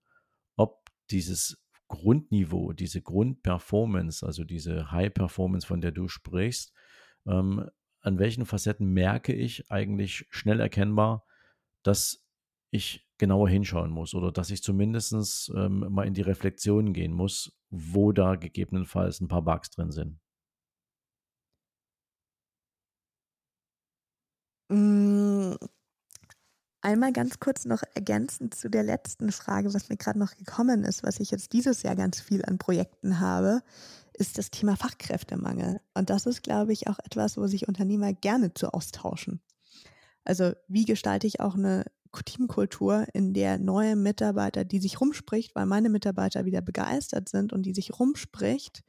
[0.57, 1.60] ob dieses
[1.91, 6.73] Grundniveau, diese Grundperformance, also diese High Performance, von der du sprichst,
[7.27, 7.69] ähm,
[8.01, 11.27] an welchen Facetten merke ich eigentlich schnell erkennbar,
[11.83, 12.25] dass
[12.71, 17.53] ich genauer hinschauen muss oder dass ich zumindest ähm, mal in die Reflexion gehen muss,
[17.71, 20.21] wo da gegebenenfalls ein paar Bugs drin sind.
[24.71, 25.00] Mm,
[26.83, 31.03] Einmal ganz kurz noch ergänzend zu der letzten Frage, was mir gerade noch gekommen ist,
[31.03, 33.63] was ich jetzt dieses Jahr ganz viel an Projekten habe,
[34.15, 35.81] ist das Thema Fachkräftemangel.
[35.93, 39.43] Und das ist, glaube ich, auch etwas, wo sich Unternehmer gerne zu austauschen.
[40.25, 41.85] Also wie gestalte ich auch eine
[42.25, 47.63] Teamkultur, in der neue Mitarbeiter, die sich rumspricht, weil meine Mitarbeiter wieder begeistert sind und
[47.63, 48.83] die sich rumspricht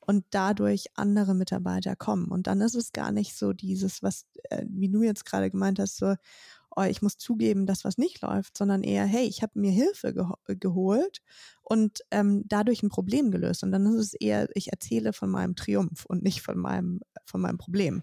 [0.00, 2.28] und dadurch andere Mitarbeiter kommen.
[2.28, 5.78] Und dann ist es gar nicht so dieses, was, äh, wie du jetzt gerade gemeint
[5.78, 6.14] hast, so,
[6.76, 10.14] oh, ich muss zugeben, dass was nicht läuft, sondern eher, hey, ich habe mir Hilfe
[10.14, 11.20] geho geholt
[11.62, 13.62] und ähm, dadurch ein Problem gelöst.
[13.62, 17.40] Und dann ist es eher, ich erzähle von meinem Triumph und nicht von meinem, von
[17.40, 18.02] meinem Problem.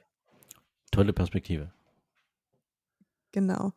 [0.91, 1.71] Tolle Perspektive.
[3.31, 3.73] Genau.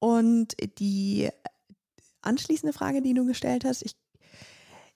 [0.00, 1.28] Und die
[2.22, 3.96] anschließende Frage, die du gestellt hast, ich,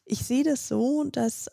[0.05, 1.49] ich sehe das so, dass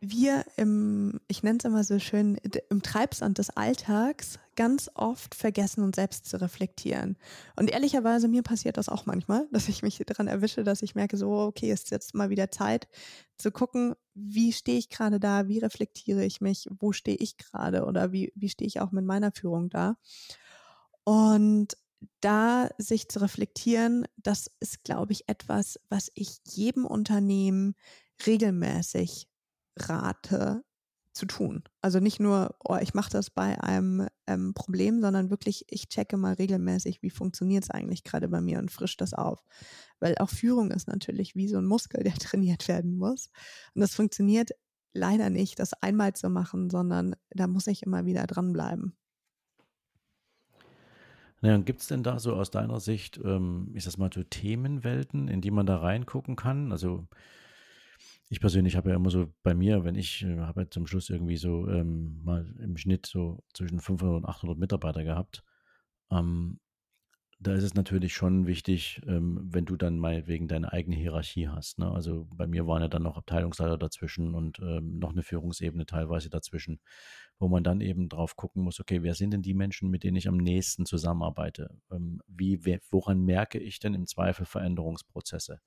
[0.00, 2.36] wir im, ich nenne es immer so schön,
[2.70, 7.16] im Treibsand des Alltags ganz oft vergessen, uns selbst zu reflektieren.
[7.56, 11.16] Und ehrlicherweise, mir passiert das auch manchmal, dass ich mich daran erwische, dass ich merke,
[11.16, 12.88] so, okay, ist jetzt mal wieder Zeit
[13.38, 17.84] zu gucken, wie stehe ich gerade da, wie reflektiere ich mich, wo stehe ich gerade
[17.84, 19.96] oder wie, wie stehe ich auch mit meiner Führung da.
[21.04, 21.76] Und
[22.20, 27.74] da sich zu reflektieren, das ist, glaube ich, etwas, was ich jedem Unternehmen
[28.26, 29.28] regelmäßig
[29.76, 30.64] rate
[31.12, 31.62] zu tun.
[31.80, 36.16] Also nicht nur, oh, ich mache das bei einem ähm, Problem, sondern wirklich, ich checke
[36.16, 39.44] mal regelmäßig, wie funktioniert es eigentlich gerade bei mir und frisch das auf.
[40.00, 43.30] Weil auch Führung ist natürlich wie so ein Muskel, der trainiert werden muss.
[43.74, 44.50] Und das funktioniert
[44.94, 48.96] leider nicht, das einmal zu machen, sondern da muss ich immer wieder dranbleiben.
[51.42, 55.26] Naja, gibt es denn da so aus deiner Sicht, ähm, ist das mal so Themenwelten,
[55.26, 56.70] in die man da reingucken kann?
[56.70, 57.08] Also
[58.32, 61.10] ich persönlich habe ja immer so bei mir, wenn ich äh, habe ja zum Schluss
[61.10, 65.44] irgendwie so ähm, mal im Schnitt so zwischen 500 und 800 Mitarbeiter gehabt.
[66.10, 66.58] Ähm,
[67.42, 71.78] da ist es natürlich schon wichtig, ähm, wenn du dann meinetwegen deine eigene Hierarchie hast.
[71.78, 71.90] Ne?
[71.90, 76.30] Also bei mir waren ja dann noch Abteilungsleiter dazwischen und ähm, noch eine Führungsebene teilweise
[76.30, 76.80] dazwischen,
[77.38, 80.16] wo man dann eben drauf gucken muss, okay, wer sind denn die Menschen, mit denen
[80.16, 81.74] ich am nächsten zusammenarbeite?
[81.90, 85.60] Ähm, wie, wer, woran merke ich denn im Zweifel Veränderungsprozesse,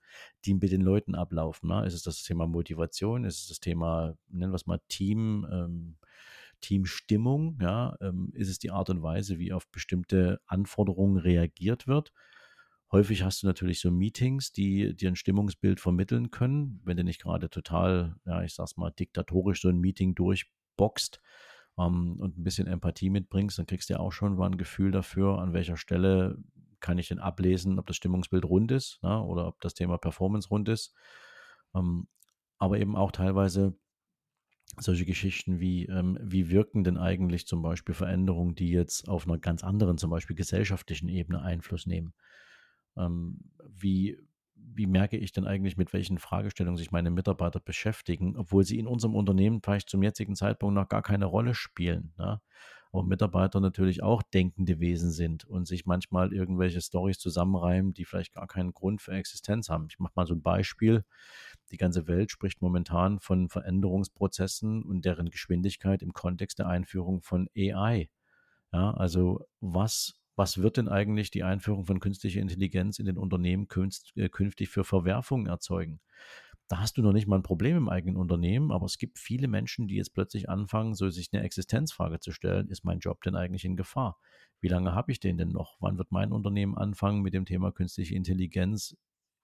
[0.46, 1.68] die mit den Leuten ablaufen?
[1.70, 1.86] Ne?
[1.86, 3.26] Ist es das Thema Motivation?
[3.26, 5.98] Ist es das Thema, nennen wir es mal Team?
[6.66, 7.60] Teamstimmung?
[7.62, 12.12] Ja, ähm, ist es die Art und Weise, wie auf bestimmte Anforderungen reagiert wird?
[12.92, 17.22] Häufig hast du natürlich so Meetings, die dir ein Stimmungsbild vermitteln können, wenn du nicht
[17.22, 21.22] gerade total, ja, ich sag's mal, diktatorisch so ein Meeting durchboxt
[21.78, 24.92] ähm, und ein bisschen Empathie mitbringst, dann kriegst du ja auch schon mal ein Gefühl
[24.92, 26.38] dafür, an welcher Stelle
[26.80, 30.50] kann ich denn ablesen, ob das Stimmungsbild rund ist ne, oder ob das Thema Performance
[30.50, 30.94] rund ist.
[31.76, 32.08] Ähm,
[32.58, 33.78] aber eben auch teilweise
[34.80, 39.38] solche Geschichten wie, ähm, wie wirken denn eigentlich zum Beispiel Veränderungen, die jetzt auf einer
[39.38, 42.14] ganz anderen, zum Beispiel gesellschaftlichen Ebene Einfluss nehmen?
[42.98, 44.18] Ähm, wie,
[44.56, 48.88] wie merke ich denn eigentlich, mit welchen Fragestellungen sich meine Mitarbeiter beschäftigen, obwohl sie in
[48.88, 52.14] unserem Unternehmen vielleicht zum jetzigen Zeitpunkt noch gar keine Rolle spielen?
[52.18, 52.42] Ne?
[52.92, 58.34] Aber Mitarbeiter natürlich auch denkende Wesen sind und sich manchmal irgendwelche Stories zusammenreimen, die vielleicht
[58.34, 59.88] gar keinen Grund für Existenz haben.
[59.90, 61.04] Ich mache mal so ein Beispiel.
[61.72, 67.50] Die ganze Welt spricht momentan von Veränderungsprozessen und deren Geschwindigkeit im Kontext der Einführung von
[67.58, 68.10] AI.
[68.72, 73.68] Ja, also was, was wird denn eigentlich die Einführung von künstlicher Intelligenz in den Unternehmen
[74.16, 76.02] äh, künftig für Verwerfungen erzeugen?
[76.68, 79.48] Da hast du noch nicht mal ein Problem im eigenen Unternehmen, aber es gibt viele
[79.48, 83.36] Menschen, die jetzt plötzlich anfangen, so sich eine Existenzfrage zu stellen, ist mein Job denn
[83.36, 84.18] eigentlich in Gefahr?
[84.62, 85.78] Wie lange habe ich den denn noch?
[85.80, 88.98] Wann wird mein Unternehmen anfangen, mit dem Thema künstliche Intelligenz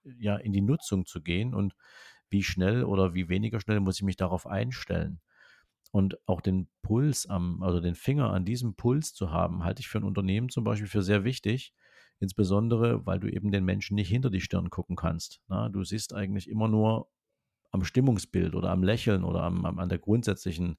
[0.04, 1.76] ja in die Nutzung zu gehen und
[2.30, 5.22] wie schnell oder wie weniger schnell muss ich mich darauf einstellen?
[5.92, 9.90] Und auch den Puls am, also den Finger an diesem Puls zu haben, halte ich
[9.90, 11.74] für ein Unternehmen zum Beispiel für sehr wichtig.
[12.20, 15.42] Insbesondere, weil du eben den Menschen nicht hinter die Stirn gucken kannst.
[15.48, 17.10] Na, du siehst eigentlich immer nur
[17.72, 20.78] am Stimmungsbild oder am Lächeln oder am, am, an der grundsätzlichen,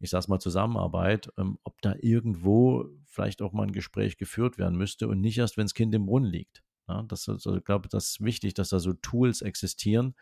[0.00, 4.76] ich sag's mal, Zusammenarbeit, ähm, ob da irgendwo vielleicht auch mal ein Gespräch geführt werden
[4.76, 6.63] müsste und nicht erst, wenn das Kind im Brunnen liegt.
[6.88, 10.14] Ja, das also, ich glaube, das ist wichtig, dass da so Tools existieren,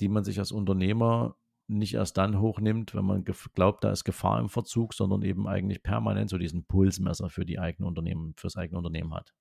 [0.00, 1.36] die man sich als Unternehmer
[1.68, 5.82] nicht erst dann hochnimmt, wenn man glaubt, da ist Gefahr im Verzug, sondern eben eigentlich
[5.82, 9.32] permanent so diesen Pulsmesser für die eigene Unternehmen, fürs eigene Unternehmen hat.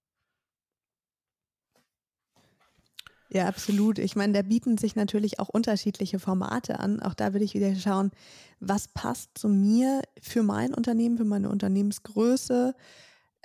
[3.30, 4.00] Ja, absolut.
[4.00, 7.02] Ich meine, da bieten sich natürlich auch unterschiedliche Formate an.
[7.02, 8.12] Auch da würde ich wieder schauen,
[8.60, 12.76] was passt zu mir für mein Unternehmen, für meine Unternehmensgröße,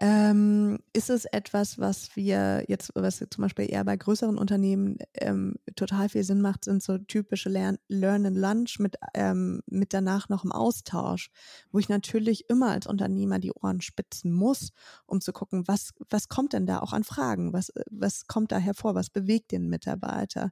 [0.02, 5.56] ähm, ist es etwas, was wir jetzt, was zum Beispiel eher bei größeren Unternehmen ähm,
[5.76, 10.30] total viel Sinn macht, sind so typische Learn, Learn and Lunch mit, ähm, mit danach
[10.30, 11.30] noch im Austausch,
[11.70, 14.70] wo ich natürlich immer als Unternehmer die Ohren spitzen muss,
[15.04, 18.56] um zu gucken, was, was kommt denn da auch an Fragen, was, was kommt da
[18.58, 20.50] hervor, was bewegt den Mitarbeiter?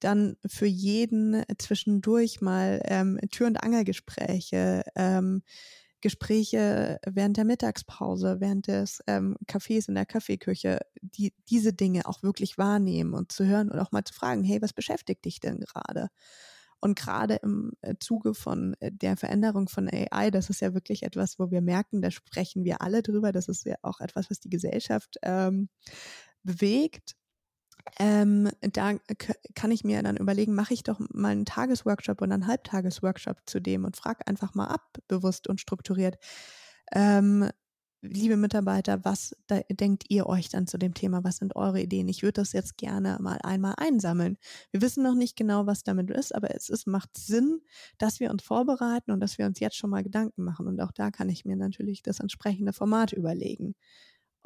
[0.00, 5.42] Dann für jeden zwischendurch mal ähm, Tür- und Angelgespräche, ähm,
[6.00, 12.22] Gespräche während der Mittagspause, während des ähm, Cafés in der Kaffeeküche, die diese Dinge auch
[12.22, 15.60] wirklich wahrnehmen und zu hören und auch mal zu fragen, hey, was beschäftigt dich denn
[15.60, 16.08] gerade?
[16.80, 21.02] Und gerade im äh, Zuge von äh, der Veränderung von AI, das ist ja wirklich
[21.02, 23.32] etwas, wo wir merken, da sprechen wir alle drüber.
[23.32, 25.68] Das ist ja auch etwas, was die Gesellschaft ähm,
[26.42, 27.16] bewegt.
[27.98, 28.94] Ähm, da
[29.54, 33.60] kann ich mir dann überlegen, mache ich doch mal einen Tagesworkshop oder einen Halbtagesworkshop zu
[33.60, 36.18] dem und frage einfach mal ab, bewusst und strukturiert.
[36.92, 37.48] Ähm,
[38.02, 39.36] liebe Mitarbeiter, was
[39.70, 41.22] denkt ihr euch dann zu dem Thema?
[41.24, 42.08] Was sind eure Ideen?
[42.08, 44.38] Ich würde das jetzt gerne mal einmal einsammeln.
[44.70, 47.60] Wir wissen noch nicht genau, was damit ist, aber es ist, macht Sinn,
[47.98, 50.66] dass wir uns vorbereiten und dass wir uns jetzt schon mal Gedanken machen.
[50.66, 53.74] Und auch da kann ich mir natürlich das entsprechende Format überlegen.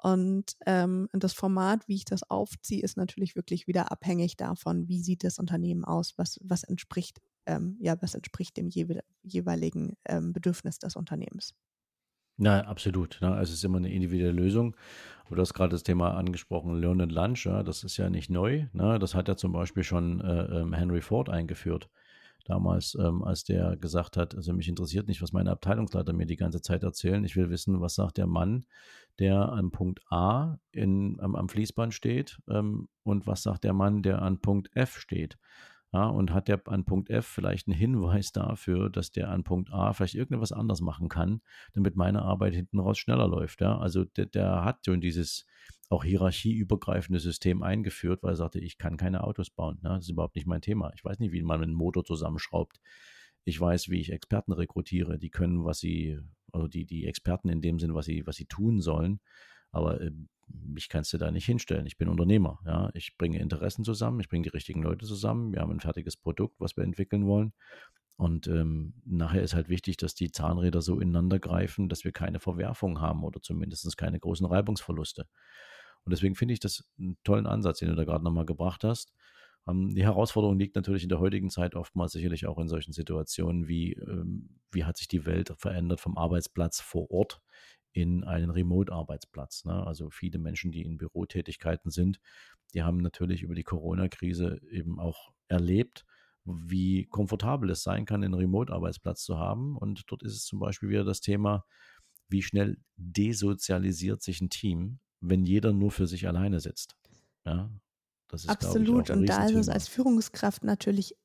[0.05, 5.01] Und ähm, das Format, wie ich das aufziehe, ist natürlich wirklich wieder abhängig davon, wie
[5.01, 10.79] sieht das Unternehmen aus, was, was entspricht, ähm, ja, was entspricht dem jeweiligen ähm, Bedürfnis
[10.79, 11.55] des Unternehmens.
[12.37, 13.17] Na, absolut.
[13.23, 13.29] Ne?
[13.29, 14.77] Also es ist immer eine individuelle Lösung.
[15.31, 18.67] Du hast gerade das Thema angesprochen, Learn and Lunch, ja, das ist ja nicht neu.
[18.75, 18.99] Ne?
[18.99, 21.89] Das hat ja zum Beispiel schon äh, ähm, Henry Ford eingeführt.
[22.45, 26.37] Damals, ähm, als der gesagt hat, also mich interessiert nicht, was meine Abteilungsleiter mir die
[26.37, 27.25] ganze Zeit erzählen.
[27.25, 28.67] Ich will wissen, was sagt der Mann,
[29.19, 34.03] der an Punkt A in, am, am Fließband steht ähm, und was sagt der Mann,
[34.03, 35.39] der an Punkt F steht.
[35.93, 39.73] Ja, und hat der an Punkt F vielleicht einen Hinweis dafür, dass der an Punkt
[39.73, 41.41] A vielleicht irgendetwas anders machen kann,
[41.73, 43.61] damit meine Arbeit hinten raus schneller läuft.
[43.61, 43.79] Ja?
[43.79, 45.47] Also der, der hat schon dieses
[45.91, 49.79] auch hierarchieübergreifende System eingeführt, weil er sagte, ich kann keine Autos bauen.
[49.83, 49.91] Ne?
[49.91, 50.93] Das ist überhaupt nicht mein Thema.
[50.95, 52.81] Ich weiß nicht, wie man einen Motor zusammenschraubt.
[53.45, 55.19] Ich weiß, wie ich Experten rekrutiere.
[55.19, 56.19] Die können, was sie,
[56.53, 59.21] also die, die Experten in dem Sinn, was sie, was sie tun sollen.
[59.71, 60.13] Aber äh,
[60.49, 61.87] mich kannst du da nicht hinstellen.
[61.87, 62.61] Ich bin Unternehmer.
[62.65, 62.91] Ja?
[62.95, 65.53] Ich bringe Interessen zusammen, ich bringe die richtigen Leute zusammen.
[65.53, 67.53] Wir haben ein fertiges Produkt, was wir entwickeln wollen.
[68.17, 72.39] Und ähm, nachher ist halt wichtig, dass die Zahnräder so ineinander greifen, dass wir keine
[72.39, 75.27] Verwerfung haben oder zumindest keine großen Reibungsverluste.
[76.05, 79.13] Und deswegen finde ich das einen tollen Ansatz, den du da gerade nochmal gebracht hast.
[79.67, 83.69] Ähm, die Herausforderung liegt natürlich in der heutigen Zeit oftmals sicherlich auch in solchen Situationen
[83.69, 87.41] wie, ähm, wie hat sich die Welt verändert vom Arbeitsplatz vor Ort
[87.93, 89.65] in einen Remote-Arbeitsplatz.
[89.65, 89.87] Ne?
[89.87, 92.21] Also viele Menschen, die in Bürotätigkeiten sind,
[92.75, 96.05] die haben natürlich über die Corona-Krise eben auch erlebt,
[96.45, 99.77] wie komfortabel es sein kann, einen Remote-Arbeitsplatz zu haben.
[99.77, 101.65] Und dort ist es zum Beispiel wieder das Thema,
[102.29, 104.99] wie schnell desozialisiert sich ein Team,
[105.29, 106.97] wenn jeder nur für sich alleine sitzt.
[107.45, 107.71] Ja,
[108.29, 109.09] das ist, Absolut.
[109.09, 111.17] Ich, und da ist es als Führungskraft natürlich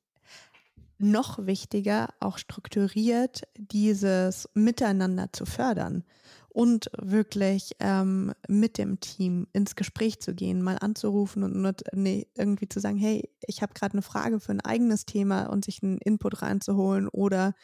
[0.98, 6.04] noch wichtiger, auch strukturiert dieses Miteinander zu fördern
[6.50, 12.26] und wirklich ähm, mit dem Team ins Gespräch zu gehen, mal anzurufen und nur, nee,
[12.36, 15.82] irgendwie zu sagen, hey, ich habe gerade eine Frage für ein eigenes Thema und sich
[15.82, 17.54] einen Input reinzuholen oder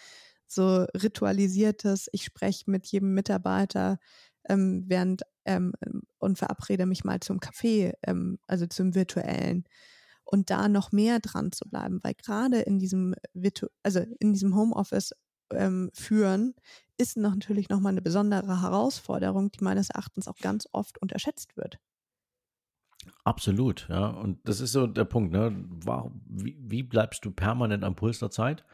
[0.47, 3.99] so ritualisiertes, ich spreche mit jedem Mitarbeiter
[4.49, 5.73] ähm, während ähm,
[6.19, 9.65] und verabrede mich mal zum Café, ähm, also zum virtuellen
[10.25, 14.57] und da noch mehr dran zu bleiben, weil gerade in diesem Virtu also in diesem
[14.57, 15.13] Homeoffice
[15.53, 16.55] ähm, führen,
[16.99, 21.79] ist noch natürlich nochmal eine besondere Herausforderung, die meines Erachtens auch ganz oft unterschätzt wird.
[23.25, 24.09] Absolut, ja.
[24.09, 25.55] Und das ist so der Punkt, ne?
[26.27, 28.65] Wie, wie bleibst du permanent am Puls der Zeit?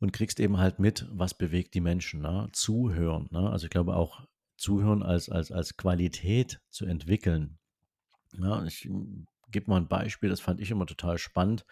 [0.00, 2.48] Und kriegst eben halt mit, was bewegt die Menschen, ne?
[2.52, 3.50] Zuhören, ne?
[3.50, 4.26] Also ich glaube auch
[4.60, 7.58] Zuhören als, als, als Qualität zu entwickeln.
[8.32, 8.88] Ja, ich
[9.50, 11.64] gebe mal ein Beispiel, das fand ich immer total spannend,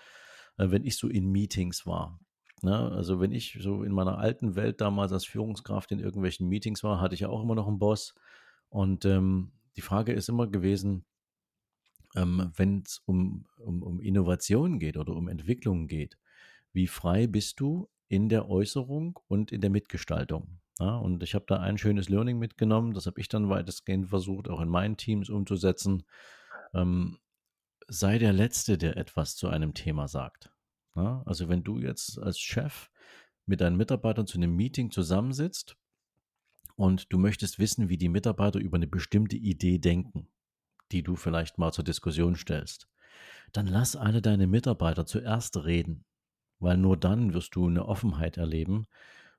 [0.56, 2.18] äh, wenn ich so in Meetings war.
[2.62, 2.76] Ne?
[2.76, 7.00] Also wenn ich so in meiner alten Welt damals als Führungskraft in irgendwelchen Meetings war,
[7.00, 8.14] hatte ich ja auch immer noch einen Boss.
[8.70, 11.04] Und ähm, die Frage ist immer gewesen,
[12.16, 16.18] ähm, wenn es um, um, um Innovation geht oder um Entwicklung geht,
[16.72, 20.58] wie frei bist du in der Äußerung und in der Mitgestaltung?
[20.78, 24.48] Ja, und ich habe da ein schönes Learning mitgenommen, das habe ich dann weitestgehend versucht,
[24.48, 26.04] auch in meinen Teams umzusetzen.
[26.72, 27.18] Ähm,
[27.88, 30.52] sei der Letzte, der etwas zu einem Thema sagt.
[30.94, 32.90] Ja, also wenn du jetzt als Chef
[33.46, 35.76] mit deinen Mitarbeitern zu einem Meeting zusammensitzt
[36.76, 40.28] und du möchtest wissen, wie die Mitarbeiter über eine bestimmte Idee denken,
[40.92, 42.88] die du vielleicht mal zur Diskussion stellst,
[43.52, 46.04] dann lass alle deine Mitarbeiter zuerst reden,
[46.58, 48.86] weil nur dann wirst du eine Offenheit erleben,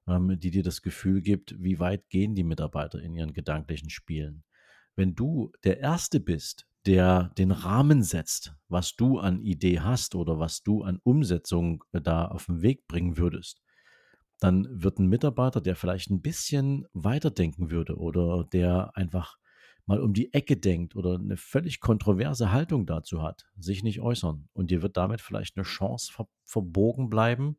[0.09, 4.43] ähm, die dir das Gefühl gibt, wie weit gehen die Mitarbeiter in ihren gedanklichen Spielen.
[4.95, 10.39] Wenn du der Erste bist, der den Rahmen setzt, was du an Idee hast oder
[10.39, 13.61] was du an Umsetzung äh, da auf den Weg bringen würdest,
[14.39, 19.37] dann wird ein Mitarbeiter, der vielleicht ein bisschen weiterdenken würde oder der einfach
[19.85, 24.47] mal um die Ecke denkt oder eine völlig kontroverse Haltung dazu hat, sich nicht äußern.
[24.53, 27.57] Und dir wird damit vielleicht eine Chance ver verbogen bleiben,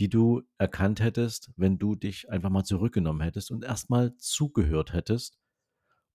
[0.00, 5.40] die du erkannt hättest, wenn du dich einfach mal zurückgenommen hättest und erstmal zugehört hättest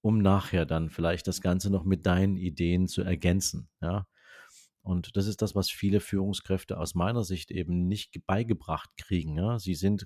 [0.06, 3.70] um nachher dann vielleicht das Ganze noch mit deinen Ideen zu ergänzen.
[3.82, 4.06] Ja.
[4.84, 9.36] Und das ist das, was viele Führungskräfte aus meiner Sicht eben nicht beigebracht kriegen.
[9.40, 9.58] Ja.
[9.58, 10.06] Sie sind,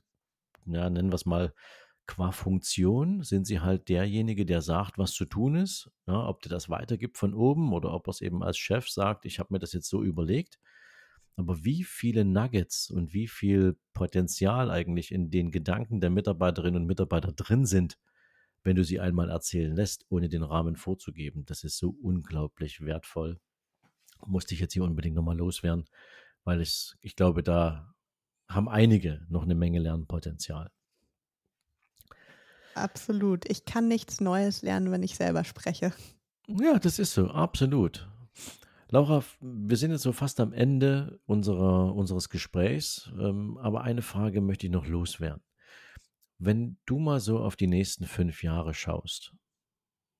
[0.65, 1.53] ja, nennen wir es mal,
[2.07, 5.91] qua Funktion sind sie halt derjenige, der sagt, was zu tun ist.
[6.07, 9.25] Ja, ob der das weitergibt von oben oder ob er es eben als Chef sagt,
[9.25, 10.61] ich habe mir das jetzt so überlegt.
[11.39, 16.87] Aber wie viele Nuggets und wie viel Potenzial eigentlich in den Gedanken der Mitarbeiterinnen und
[16.87, 17.97] Mitarbeiter drin sind,
[18.63, 21.45] wenn du sie einmal erzählen lässt, ohne den Rahmen vorzugeben.
[21.45, 23.39] Das ist so unglaublich wertvoll.
[24.25, 25.85] Musste ich jetzt hier unbedingt nochmal loswerden,
[26.43, 27.95] weil ich, ich glaube, da
[28.49, 30.69] haben einige noch eine Menge Lernpotenzial.
[32.75, 33.49] Absolut.
[33.49, 35.93] Ich kann nichts Neues lernen, wenn ich selber spreche.
[36.47, 38.09] Ja, das ist so, absolut.
[38.91, 44.41] Laura, wir sind jetzt so fast am Ende unserer, unseres Gesprächs, ähm, aber eine Frage
[44.41, 45.43] möchte ich noch loswerden.
[46.39, 49.35] Wenn du mal so auf die nächsten fünf Jahre schaust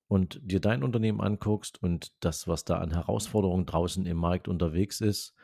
[0.08, 5.00] und dir dein Unternehmen anguckst und das, was da an Herausforderungen draußen im Markt unterwegs
[5.00, 5.34] ist,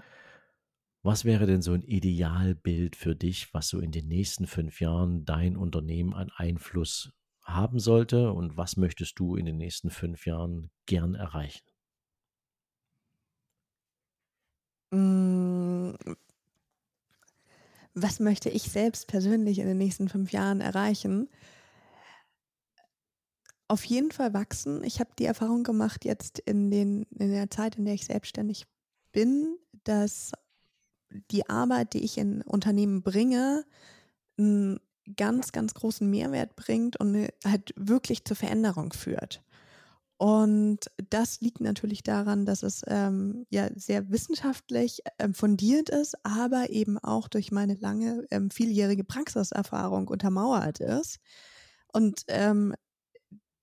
[1.02, 5.24] Was wäre denn so ein Idealbild für dich, was so in den nächsten fünf Jahren
[5.24, 7.12] dein Unternehmen an Einfluss
[7.42, 11.64] haben sollte und was möchtest du in den nächsten fünf Jahren gern erreichen?
[14.56, 14.75] Mm,
[17.94, 21.28] was möchte ich selbst persönlich in den nächsten fünf Jahren erreichen?
[23.68, 24.84] Auf jeden Fall wachsen.
[24.84, 28.66] Ich habe die Erfahrung gemacht jetzt in, den, in der Zeit, in der ich selbstständig
[29.12, 30.32] bin, dass
[31.30, 33.64] die Arbeit, die ich in Unternehmen bringe,
[34.38, 34.78] einen
[35.16, 39.42] ganz, ganz großen Mehrwert bringt und halt wirklich zur Veränderung führt.
[40.18, 40.78] Und
[41.10, 46.98] das liegt natürlich daran, dass es ähm, ja sehr wissenschaftlich ähm, fundiert ist, aber eben
[46.98, 51.18] auch durch meine lange, ähm, vieljährige Praxiserfahrung untermauert ist.
[51.92, 52.74] Und ähm,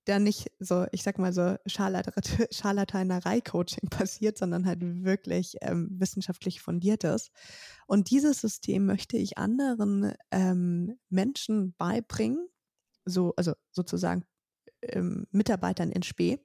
[0.05, 7.03] da nicht so, ich sag mal so Scharlatanerei-Coaching passiert, sondern halt wirklich ähm, wissenschaftlich fundiert
[7.03, 7.31] ist.
[7.87, 12.47] Und dieses System möchte ich anderen ähm, Menschen beibringen,
[13.05, 14.25] so, also sozusagen
[14.89, 16.39] ähm, Mitarbeitern in Spee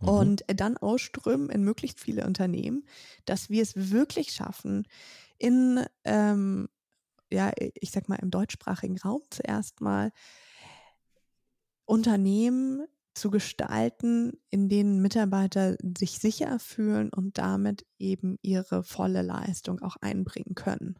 [0.00, 0.08] mhm.
[0.08, 2.84] und dann ausströmen in möglichst viele Unternehmen,
[3.24, 4.86] dass wir es wirklich schaffen,
[5.38, 6.68] in, ähm,
[7.30, 10.12] ja, ich sag mal, im deutschsprachigen Raum zuerst mal
[11.84, 19.80] Unternehmen zu gestalten, in denen Mitarbeiter sich sicher fühlen und damit eben ihre volle Leistung
[19.80, 20.98] auch einbringen können.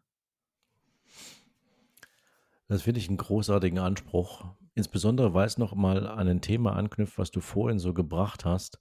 [2.69, 4.45] Das finde ich einen großartigen Anspruch.
[4.75, 8.81] Insbesondere, weil es noch mal an ein Thema anknüpft, was du vorhin so gebracht hast.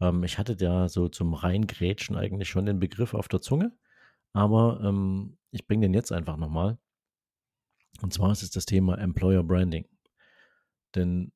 [0.00, 3.72] Ähm, ich hatte ja so zum Reingrätschen eigentlich schon den Begriff auf der Zunge,
[4.32, 6.78] aber ähm, ich bringe den jetzt einfach nochmal.
[8.00, 9.86] Und zwar ist es das Thema Employer Branding.
[10.94, 11.32] Denn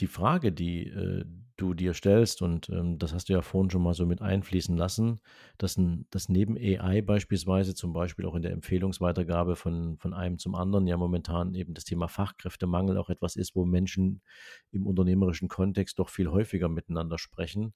[0.00, 1.24] die Frage, die äh,
[1.56, 4.76] du dir stellst, und ähm, das hast du ja vorhin schon mal so mit einfließen
[4.76, 5.20] lassen,
[5.58, 10.38] dass, ein, dass neben AI beispielsweise zum Beispiel auch in der Empfehlungsweitergabe von, von einem
[10.38, 14.22] zum anderen ja momentan eben das Thema Fachkräftemangel auch etwas ist, wo Menschen
[14.70, 17.74] im unternehmerischen Kontext doch viel häufiger miteinander sprechen.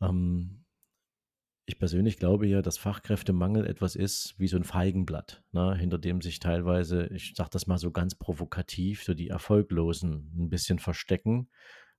[0.00, 0.64] Ähm,
[1.64, 6.20] ich persönlich glaube ja, dass Fachkräftemangel etwas ist wie so ein Feigenblatt, ne, hinter dem
[6.20, 11.48] sich teilweise, ich sage das mal so ganz provokativ, so die Erfolglosen ein bisschen verstecken,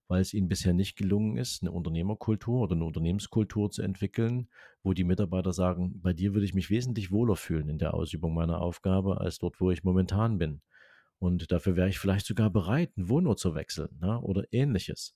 [0.07, 4.49] weil es ihnen bisher nicht gelungen ist, eine Unternehmerkultur oder eine Unternehmenskultur zu entwickeln,
[4.83, 8.33] wo die Mitarbeiter sagen, bei dir würde ich mich wesentlich wohler fühlen in der Ausübung
[8.33, 10.61] meiner Aufgabe, als dort, wo ich momentan bin.
[11.19, 15.15] Und dafür wäre ich vielleicht sogar bereit, einen Wohnort zu wechseln ne, oder ähnliches.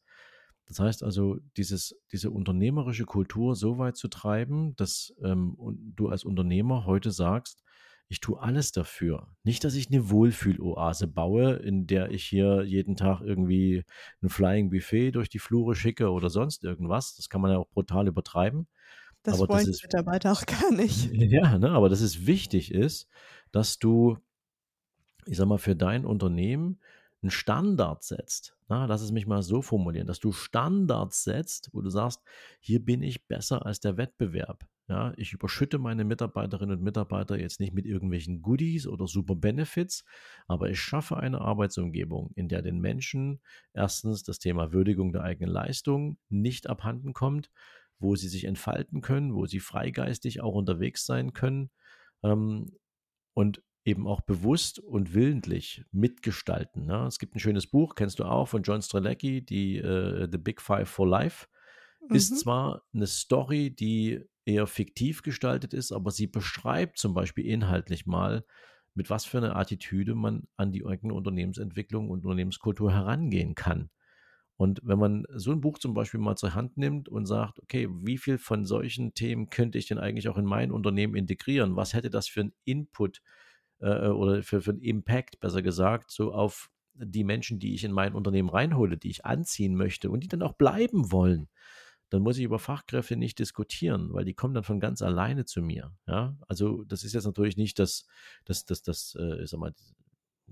[0.67, 5.57] Das heißt also, dieses, diese unternehmerische Kultur so weit zu treiben, dass ähm,
[5.95, 7.63] du als Unternehmer heute sagst,
[8.09, 9.27] ich tue alles dafür.
[9.43, 13.83] Nicht, dass ich eine Wohlfühloase baue, in der ich hier jeden Tag irgendwie
[14.21, 17.15] ein Flying Buffet durch die Flure schicke oder sonst irgendwas.
[17.15, 18.67] Das kann man ja auch brutal übertreiben.
[19.23, 21.11] Das aber wollen das ist, Mitarbeiter auch gar nicht.
[21.13, 23.09] Ja, ne, aber dass es wichtig ist,
[23.51, 24.17] dass du,
[25.25, 26.79] ich sag mal, für dein Unternehmen
[27.21, 28.55] einen Standard setzt.
[28.69, 32.21] Na, lass es mich mal so formulieren, dass du Standards setzt, wo du sagst,
[32.61, 34.65] hier bin ich besser als der Wettbewerb.
[34.89, 40.05] Ja, ich überschütte meine Mitarbeiterinnen und Mitarbeiter jetzt nicht mit irgendwelchen Goodies oder super Benefits,
[40.47, 43.41] aber ich schaffe eine Arbeitsumgebung, in der den Menschen
[43.73, 47.51] erstens das Thema Würdigung der eigenen Leistung nicht abhanden kommt,
[47.99, 51.69] wo sie sich entfalten können, wo sie freigeistig auch unterwegs sein können
[52.23, 52.71] ähm,
[53.33, 56.85] und eben auch bewusst und willentlich mitgestalten.
[56.85, 57.05] Ne?
[57.07, 60.61] Es gibt ein schönes Buch, kennst du auch, von John Strelecki, die uh, The Big
[60.61, 61.47] Five for Life.
[62.07, 62.15] Mhm.
[62.15, 68.05] Ist zwar eine Story, die eher fiktiv gestaltet ist, aber sie beschreibt zum Beispiel inhaltlich
[68.05, 68.45] mal,
[68.93, 73.89] mit was für einer Attitüde man an die eigene Unternehmensentwicklung und Unternehmenskultur herangehen kann.
[74.55, 77.87] Und wenn man so ein Buch zum Beispiel mal zur Hand nimmt und sagt, okay,
[77.91, 81.75] wie viel von solchen Themen könnte ich denn eigentlich auch in mein Unternehmen integrieren?
[81.75, 83.21] Was hätte das für einen Input
[83.79, 87.91] äh, oder für, für einen Impact, besser gesagt, so auf die Menschen, die ich in
[87.91, 91.49] mein Unternehmen reinhole, die ich anziehen möchte und die dann auch bleiben wollen,
[92.09, 95.61] dann muss ich über Fachkräfte nicht diskutieren, weil die kommen dann von ganz alleine zu
[95.61, 95.91] mir.
[96.07, 98.05] Ja, also das ist jetzt natürlich nicht das,
[98.45, 99.73] das, das, das, äh, sag mal,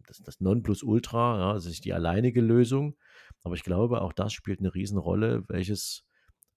[0.07, 2.97] das, das Nonplusultra, ja, das ist die alleinige Lösung.
[3.43, 6.05] Aber ich glaube, auch das spielt eine Riesenrolle, welches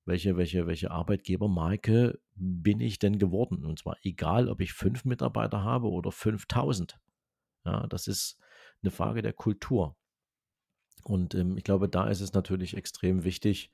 [0.09, 3.65] welche, welche, welche Arbeitgebermarke bin ich denn geworden?
[3.65, 6.99] Und zwar egal, ob ich fünf Mitarbeiter habe oder 5000.
[7.65, 8.39] Ja, das ist
[8.83, 9.97] eine Frage der Kultur.
[11.09, 13.73] Und ähm, ich glaube, da ist es natürlich extrem wichtig,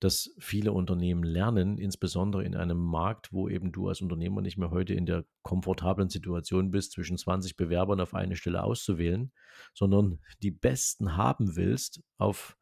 [0.00, 4.70] dass viele Unternehmen lernen, insbesondere in einem Markt, wo eben du als Unternehmer nicht mehr
[4.70, 9.32] heute in der komfortablen Situation bist, zwischen 20 Bewerbern auf eine Stelle auszuwählen,
[9.72, 12.56] sondern die besten haben willst auf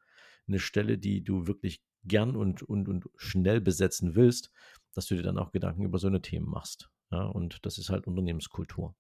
[0.47, 4.53] eine Stelle, die du wirklich gern und, und, und schnell besetzen willst,
[4.95, 6.91] dass du dir dann auch Gedanken über so eine Themen machst.
[7.11, 8.95] Ja, und das ist halt Unternehmenskultur.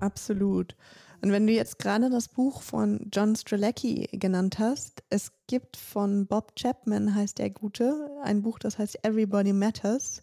[0.00, 0.76] Absolut.
[1.22, 6.26] Und wenn du jetzt gerade das Buch von John Strzelecki genannt hast, es gibt von
[6.26, 10.22] Bob Chapman, heißt der Gute, ein Buch, das heißt Everybody Matters,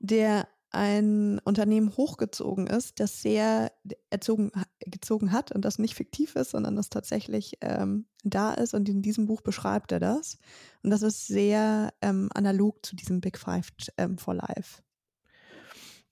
[0.00, 3.72] der ein Unternehmen hochgezogen ist, das sehr
[4.10, 4.50] erzogen,
[4.80, 8.74] gezogen hat und das nicht fiktiv ist, sondern das tatsächlich ähm, da ist.
[8.74, 10.38] Und in diesem Buch beschreibt er das.
[10.82, 14.82] Und das ist sehr ähm, analog zu diesem Big Five ähm, for Life.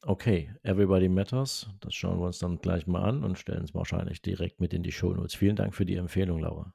[0.07, 1.67] Okay, Everybody Matters.
[1.81, 4.83] Das schauen wir uns dann gleich mal an und stellen es wahrscheinlich direkt mit in
[4.83, 5.35] die Show Notes.
[5.35, 6.75] Vielen Dank für die Empfehlung, Laura.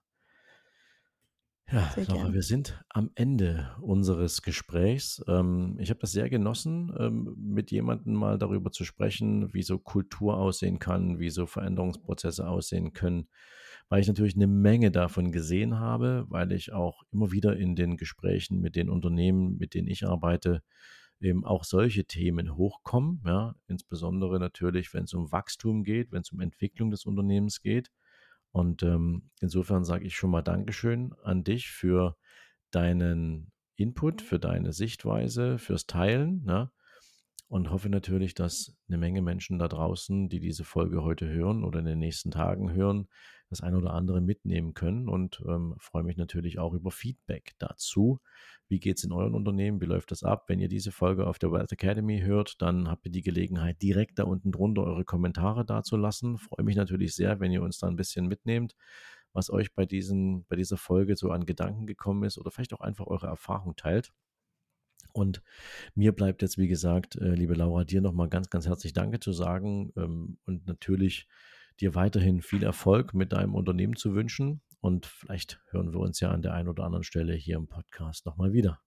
[1.72, 5.24] Ja, Laura, wir sind am Ende unseres Gesprächs.
[5.28, 9.78] Ähm, ich habe das sehr genossen, ähm, mit jemandem mal darüber zu sprechen, wie so
[9.78, 13.28] Kultur aussehen kann, wie so Veränderungsprozesse aussehen können,
[13.90, 17.96] weil ich natürlich eine Menge davon gesehen habe, weil ich auch immer wieder in den
[17.96, 20.64] Gesprächen mit den Unternehmen, mit denen ich arbeite,
[21.22, 26.32] eben auch solche Themen hochkommen, ja, insbesondere natürlich, wenn es um Wachstum geht, wenn es
[26.32, 27.92] um Entwicklung des Unternehmens geht.
[28.52, 32.18] Und ähm, insofern sage ich schon mal Dankeschön an dich für
[32.72, 36.44] deinen Input, für deine Sichtweise, fürs Teilen.
[36.44, 36.72] Ne?
[37.48, 41.80] Und hoffe natürlich, dass eine Menge Menschen da draußen, die diese Folge heute hören oder
[41.80, 43.08] in den nächsten Tagen hören,
[43.50, 48.20] das eine oder andere mitnehmen können und ähm, freue mich natürlich auch über Feedback dazu.
[48.68, 49.82] Wie geht es in euren Unternehmen?
[49.82, 50.46] Wie läuft das ab?
[50.48, 54.20] Wenn ihr diese Folge auf der Wealth Academy hört, dann habt ihr die Gelegenheit, direkt
[54.20, 56.38] da unten drunter eure Kommentare dazulassen.
[56.38, 58.76] Freue mich natürlich sehr, wenn ihr uns da ein bisschen mitnehmt,
[59.34, 62.82] was euch bei, diesen, bei dieser Folge so an Gedanken gekommen ist oder vielleicht auch
[62.82, 64.14] einfach eure Erfahrung teilt.
[65.12, 65.42] Und
[65.96, 69.34] mir bleibt jetzt, wie gesagt, äh, liebe Laura, dir nochmal ganz, ganz herzlich Danke zu
[69.34, 71.28] sagen ähm, und natürlich
[71.82, 74.62] dir weiterhin viel Erfolg mit deinem Unternehmen zu wünschen.
[74.82, 78.26] Und vielleicht hören wir uns ja an der einen oder anderen Stelle hier im Podcast
[78.26, 78.80] nochmal wieder.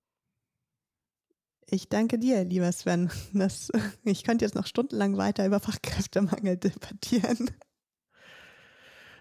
[1.66, 3.10] Ich danke dir, lieber Sven.
[3.32, 3.70] Das,
[4.04, 7.50] ich könnte jetzt noch stundenlang weiter über Fachkräftemangel debattieren.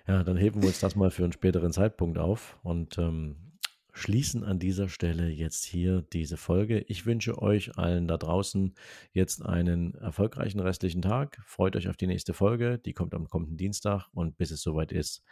[0.08, 2.58] Ja, dann heben wir uns das mal für einen späteren Zeitpunkt auf.
[2.64, 3.51] Und ähm,
[3.94, 6.80] schließen an dieser Stelle jetzt hier diese Folge.
[6.88, 8.76] Ich wünsche euch allen da draußen
[9.14, 11.42] jetzt einen erfolgreichen restlichen Tag.
[11.46, 12.80] Freut euch auf die nächste Folge.
[12.80, 15.24] Die kommt am kommenden Dienstag und bis es soweit ist,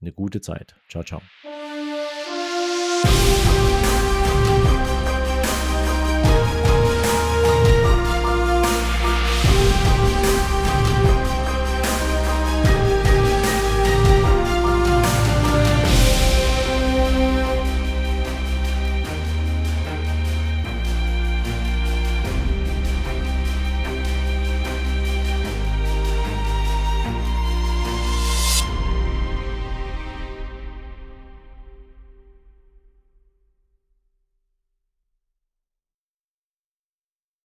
[0.00, 0.76] eine gute Zeit.
[0.88, 1.20] Ciao, ciao.